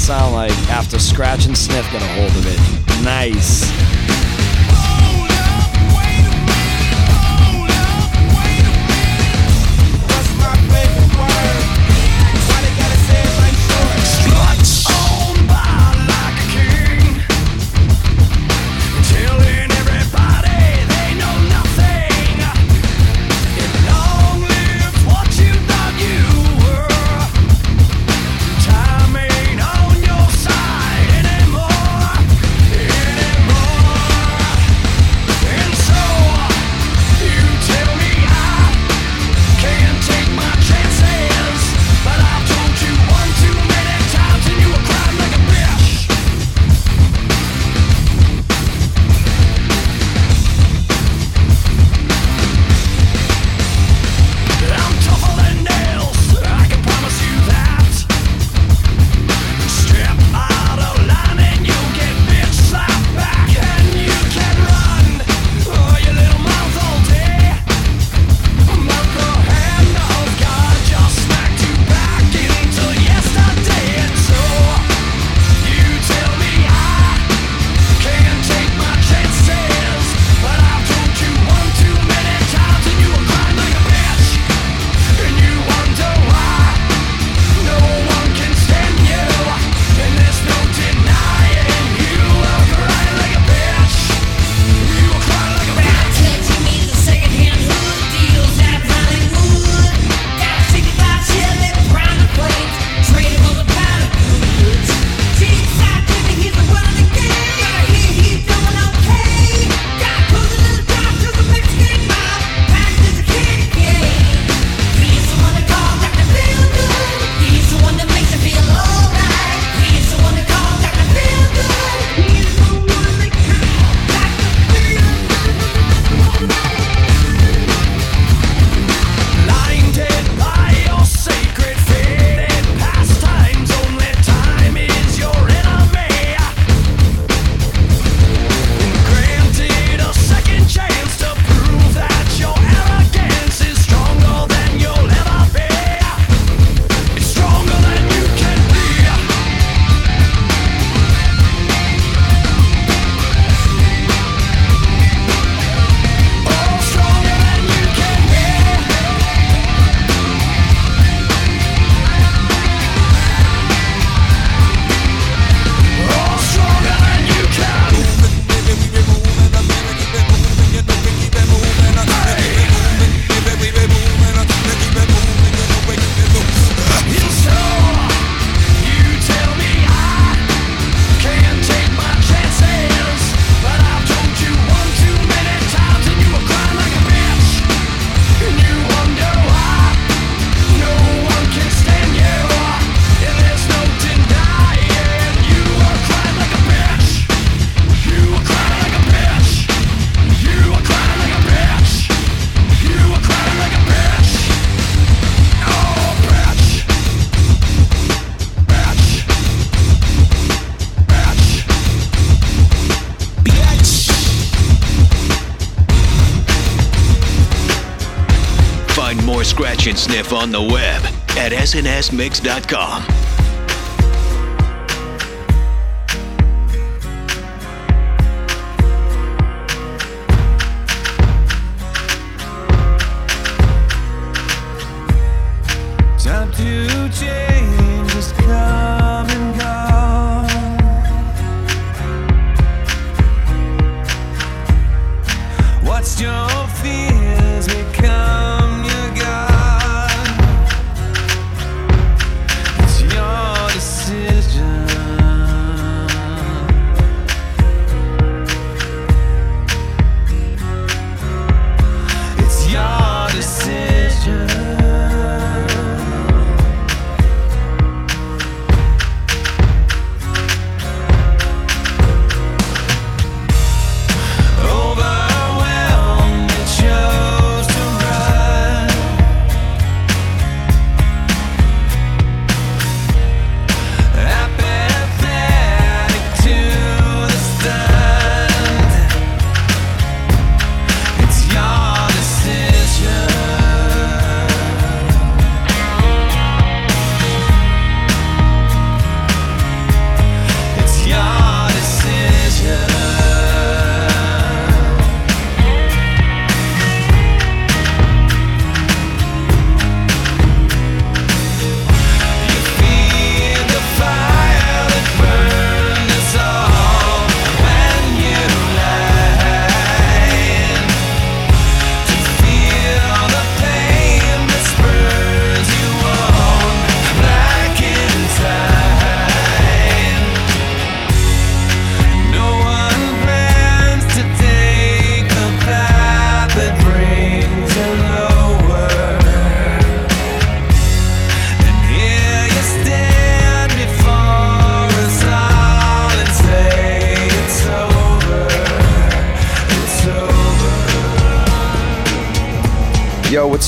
Sniff 220.26 220.32
on 220.32 220.50
the 220.50 220.60
web 220.60 221.02
at 221.36 221.52
snsmix.com. 221.52 223.15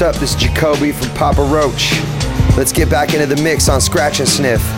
what's 0.00 0.14
up? 0.14 0.20
This 0.20 0.36
is 0.36 0.40
Jacoby 0.40 0.92
from 0.92 1.12
Papa 1.16 1.42
Roach. 1.42 1.98
Let's 2.56 2.70
get 2.70 2.88
back 2.88 3.14
into 3.14 3.26
the 3.26 3.42
mix 3.42 3.68
on 3.68 3.80
Scratch 3.80 4.20
and 4.20 4.28
Sniff. 4.28 4.77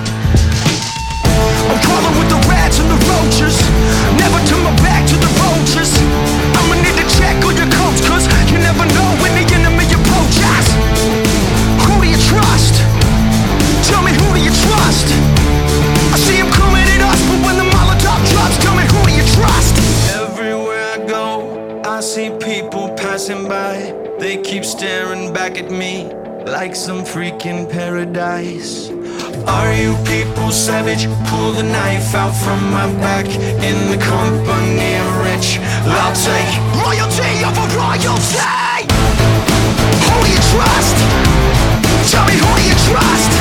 Some 27.40 27.50
freaking 27.56 27.70
paradise. 27.70 28.90
Are 29.46 29.72
you 29.72 29.96
people 30.04 30.50
savage? 30.50 31.06
Pull 31.28 31.52
the 31.52 31.62
knife 31.62 32.14
out 32.14 32.32
from 32.32 32.70
my 32.70 32.86
back 33.00 33.26
in 33.26 33.90
the 33.90 34.02
company 34.02 34.96
of 34.96 35.16
rich. 35.24 35.58
I'll 35.86 36.14
take 36.14 36.50
royalty 36.84 37.44
over 37.44 37.66
royalty. 37.76 38.86
Who 40.06 40.16
do 40.24 40.30
you 40.30 40.42
trust? 40.52 40.96
Tell 42.10 42.26
me 42.26 42.34
who 42.34 42.56
do 42.56 42.68
you 42.68 42.76
trust? 42.90 43.39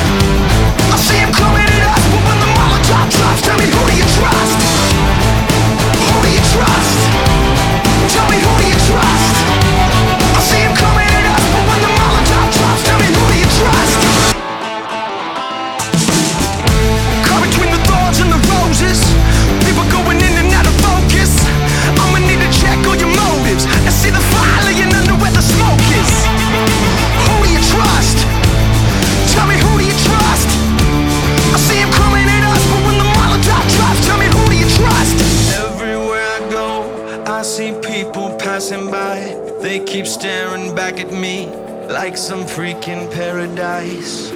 Like 42.04 42.16
some 42.16 42.44
freaking 42.44 43.04
paradise. 43.12 44.32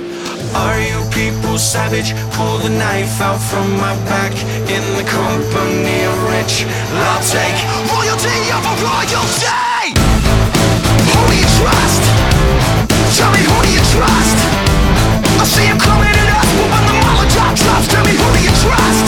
Are 0.52 0.80
you 0.84 1.00
people 1.08 1.56
savage? 1.56 2.12
Pull 2.36 2.58
the 2.58 2.68
knife 2.68 3.16
out 3.24 3.40
from 3.40 3.72
my 3.80 3.96
back 4.04 4.36
in 4.68 4.84
the 5.00 5.06
company 5.08 5.96
of 6.04 6.16
rich. 6.28 6.68
I'll 7.08 7.24
take 7.24 7.56
royalty 7.88 8.36
over 8.52 8.74
royalty. 8.84 9.96
Who 11.08 11.20
do 11.24 11.34
you 11.40 11.48
trust? 11.56 12.02
Tell 13.16 13.32
me 13.32 13.40
who 13.48 13.56
do 13.64 13.70
you 13.72 13.84
trust? 13.96 14.38
I 15.40 15.44
see 15.48 15.64
him 15.64 15.80
coming 15.80 16.12
at 16.12 16.28
us, 16.36 16.48
when 16.68 16.84
the 16.84 16.96
Molotov 17.00 17.56
drops, 17.64 17.88
tell 17.88 18.04
me 18.04 18.12
who 18.12 18.28
do 18.36 18.40
you 18.44 18.54
trust? 18.60 19.04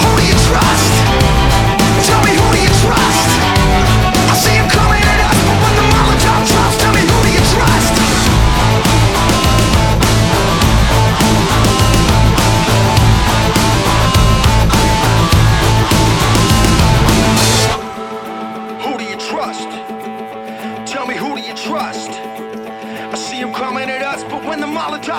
Who 0.00 0.08
do 0.16 0.24
you 0.32 0.38
trust? 0.48 0.91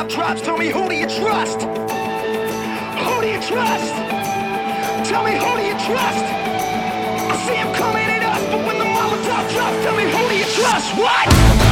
Molotov 0.03 0.15
drops, 0.15 0.41
tell 0.41 0.57
me 0.57 0.67
who 0.67 0.89
do 0.89 0.95
you 0.95 1.07
trust? 1.07 1.61
Who 1.61 3.21
do 3.21 3.27
you 3.27 3.41
trust? 3.41 3.93
Tell 5.09 5.23
me 5.23 5.31
who 5.31 5.57
do 5.57 5.63
you 5.63 5.77
trust? 5.85 6.25
I 7.31 7.43
see 7.47 7.55
him 7.55 7.73
coming 7.73 8.03
at 8.03 8.23
us, 8.23 8.41
but 8.51 8.65
when 8.65 8.79
the 8.79 8.85
Molotov 8.85 9.51
drops, 9.53 9.83
tell 9.83 9.95
me 9.95 10.03
who 10.03 10.29
do 10.29 10.37
you 10.37 10.45
trust? 10.45 10.97
What? 10.97 11.62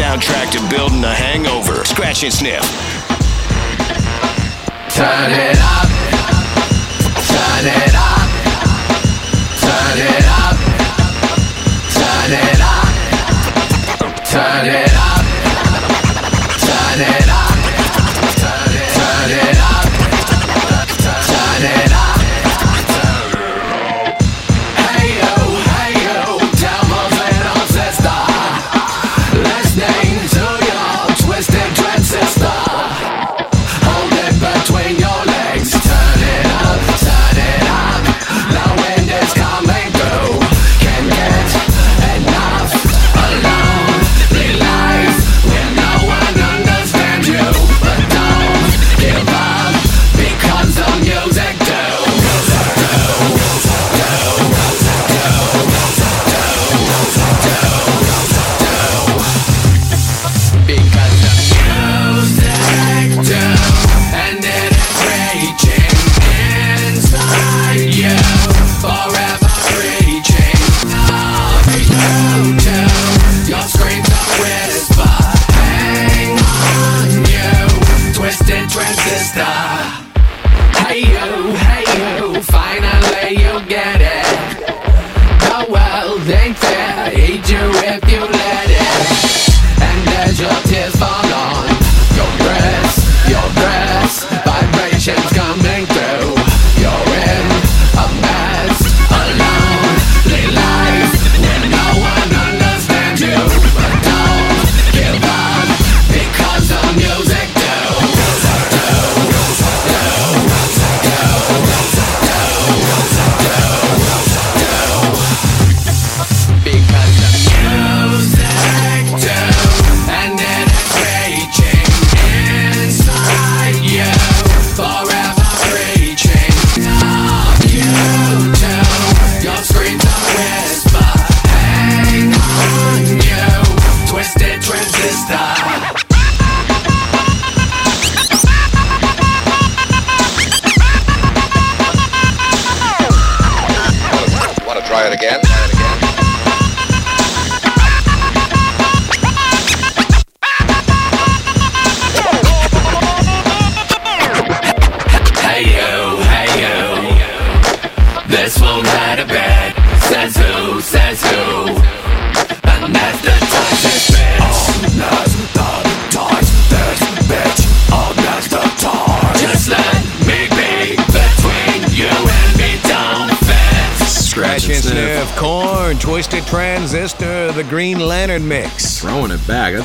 Soundtrack 0.00 0.50
to 0.50 0.74
building 0.74 1.04
a 1.04 1.14
hangover. 1.14 1.84
Scratch 1.84 2.24
and 2.24 2.32
sniff. 2.32 2.64
Turn 4.94 5.30
it 5.30 5.58
up. 5.60 5.69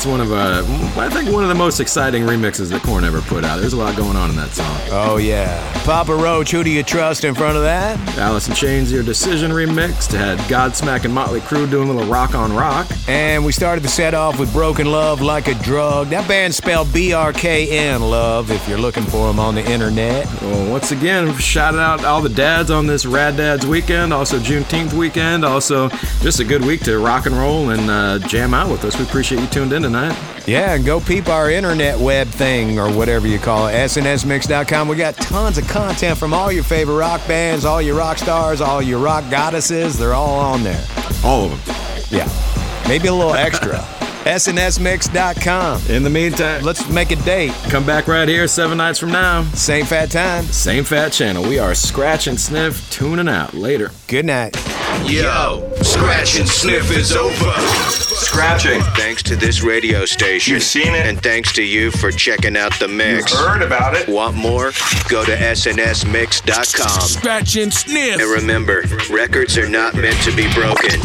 That's 0.06 0.20
one 0.20 0.22
of 0.22 0.32
uh, 0.34 1.02
I 1.02 1.10
think 1.10 1.32
one 1.32 1.42
of 1.42 1.50
the 1.50 1.56
most 1.56 1.80
exciting 1.80 2.26
remixes 2.26 2.70
that 2.70 2.84
Korn 2.84 3.04
ever 3.04 3.22
put 3.22 3.44
out. 3.44 3.60
There's 3.60 3.74
a 3.74 3.78
lot 3.78 3.98
going 3.98 4.16
on 4.16 4.30
in 4.30 4.36
that 4.36 4.52
song. 4.52 4.80
Oh 4.92 5.18
yeah, 5.18 5.74
Papa 5.84 6.14
Roach. 6.14 6.52
Who 6.52 6.64
do 6.64 6.70
you 6.70 6.84
trust 6.84 7.24
in 7.24 7.34
front 7.34 7.58
of 7.58 7.64
that? 7.64 7.98
Alice 8.20 8.48
in 8.48 8.54
Chains, 8.54 8.92
Your 8.92 9.02
Decision 9.02 9.50
remixed. 9.50 10.12
Had 10.12 10.38
Godsmack 10.42 11.06
and 11.06 11.14
Motley 11.14 11.40
Crue 11.40 11.68
doing 11.68 11.90
a 11.90 11.92
little 11.92 12.08
rock 12.08 12.36
on 12.36 12.54
rock. 12.54 12.86
And 13.08 13.46
we 13.46 13.52
started 13.52 13.84
the 13.84 13.88
set 13.88 14.16
off 14.16 14.40
with 14.40 14.52
Broken 14.52 14.88
Love 14.88 15.22
Like 15.22 15.48
a 15.48 15.54
Drug. 15.56 16.08
That 16.08 16.28
band 16.28 16.56
spelled 16.56 16.92
B 16.92 17.14
R 17.14 17.34
K 17.34 17.70
N 17.78 18.02
Love 18.02 18.50
if 18.50 18.68
you're 18.68 18.80
looking 18.80 19.04
for 19.04 19.28
them 19.28 19.40
on 19.40 19.54
the 19.54 19.64
internet. 19.72 20.26
Well, 20.42 20.72
once 20.72 20.92
again, 20.92 21.36
shout 21.38 21.76
out 21.76 22.04
all 22.04 22.22
the 22.22 22.30
dads 22.30 22.72
on 22.72 22.88
this 22.88 23.06
Rad 23.06 23.38
Dads 23.38 23.66
weekend, 23.68 24.12
also 24.12 24.40
Juneteenth 24.40 24.94
weekend, 24.94 25.46
also 25.46 25.90
just 26.22 26.40
a 26.40 26.44
good 26.44 26.66
week 26.66 26.82
to 26.82 26.98
rock 26.98 27.28
and 27.28 27.36
roll 27.36 27.70
and 27.70 27.92
uh, 27.92 28.18
jam 28.28 28.56
out 28.56 28.72
with 28.72 28.84
us. 28.84 28.98
We 28.98 29.04
appreciate 29.06 29.40
you 29.40 29.48
tuned 29.48 29.72
in 29.72 29.84
tonight. 29.84 30.18
Yeah, 30.48 30.74
and 30.74 30.84
go 30.84 31.00
peep 31.00 31.28
our 31.28 31.52
internet 31.52 32.00
web 32.00 32.28
thing 32.28 32.80
or 32.80 32.92
whatever 32.92 33.28
you 33.28 33.38
call 33.38 33.68
it, 33.68 33.74
snsmix.com. 33.74 34.88
We 34.88 34.96
got 34.96 35.16
tons 35.16 35.60
of 35.60 35.68
content 35.68 36.18
from 36.18 36.34
all 36.34 36.52
your 36.52 36.64
favorite 36.64 36.96
rock 36.96 37.22
bands, 37.28 37.66
all 37.66 37.84
your 37.84 37.98
rock 37.98 38.18
stars, 38.18 38.62
all 38.62 38.82
your 38.82 39.00
rock 39.00 39.30
goddesses. 39.30 39.96
They're 39.96 40.16
all 40.16 40.40
on 40.40 40.64
there. 40.64 40.84
All 41.24 41.46
of 41.46 41.66
them. 41.66 41.76
Yeah. 42.10 42.45
Maybe 42.88 43.08
a 43.08 43.14
little 43.14 43.34
extra. 43.34 43.74
snsmix.com. 44.26 45.82
In 45.90 46.04
the 46.04 46.10
meantime, 46.10 46.64
let's 46.64 46.90
make 46.90 47.12
a 47.12 47.16
date. 47.18 47.52
Come 47.70 47.86
back 47.86 48.08
right 48.08 48.28
here 48.28 48.48
seven 48.48 48.78
nights 48.78 48.98
from 48.98 49.12
now. 49.12 49.44
Same 49.54 49.86
fat 49.86 50.10
time. 50.10 50.46
Same 50.46 50.84
fat 50.84 51.10
channel. 51.10 51.44
We 51.44 51.60
are 51.60 51.76
Scratch 51.76 52.28
and 52.28 52.40
Sniff 52.40 52.90
tuning 52.90 53.28
out. 53.28 53.54
Later. 53.54 53.92
Good 54.08 54.26
night. 54.26 54.56
Yo, 55.04 55.72
Scratch 55.82 56.40
and 56.40 56.48
Sniff 56.48 56.92
is 56.96 57.12
over. 57.12 57.52
Scratching. 58.00 58.82
Thanks 58.96 59.22
to 59.24 59.36
this 59.36 59.62
radio 59.62 60.06
station. 60.06 60.54
You've 60.54 60.64
seen 60.64 60.94
it. 60.96 61.06
And 61.06 61.22
thanks 61.22 61.54
to 61.54 61.64
you 61.64 61.92
for 61.92 62.12
checking 62.12 62.58
out 62.58 62.78
the 62.80 62.88
mix. 62.88 63.32
You've 63.32 63.40
heard 63.40 63.62
about 63.62 63.96
it. 63.96 64.08
Want 64.08 64.36
more? 64.36 64.72
Go 65.10 65.24
to 65.26 65.36
snsmix.com. 65.36 67.02
Scratch 67.02 67.56
and 67.58 67.74
sniff. 67.74 68.20
And 68.20 68.32
remember, 68.32 68.84
records 69.12 69.58
are 69.58 69.70
not 69.70 69.96
meant 69.96 70.20
to 70.24 70.36
be 70.36 70.52
broken. 70.54 71.00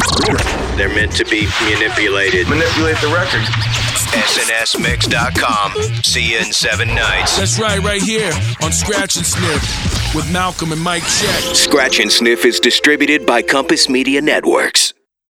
They're 0.77 0.89
meant 0.93 1.11
to 1.17 1.25
be 1.25 1.47
manipulated. 1.69 2.47
Manipulate 2.47 2.97
the 3.01 3.13
record. 3.13 3.90
snsmix.com. 4.11 6.03
See 6.03 6.31
you 6.33 6.39
in 6.39 6.51
seven 6.51 6.89
nights. 6.89 7.37
That's 7.37 7.59
right, 7.59 7.79
right 7.79 8.01
here 8.01 8.31
on 8.61 8.71
Scratch 8.71 9.15
and 9.17 9.25
Sniff 9.25 10.15
with 10.15 10.31
Malcolm 10.31 10.71
and 10.71 10.81
Mike 10.81 11.03
Check. 11.03 11.55
Scratch 11.55 11.99
and 11.99 12.11
Sniff 12.11 12.45
is 12.45 12.59
distributed 12.59 13.25
by 13.25 13.41
Compass 13.41 13.87
Media 13.89 14.21
Networks. 14.21 14.93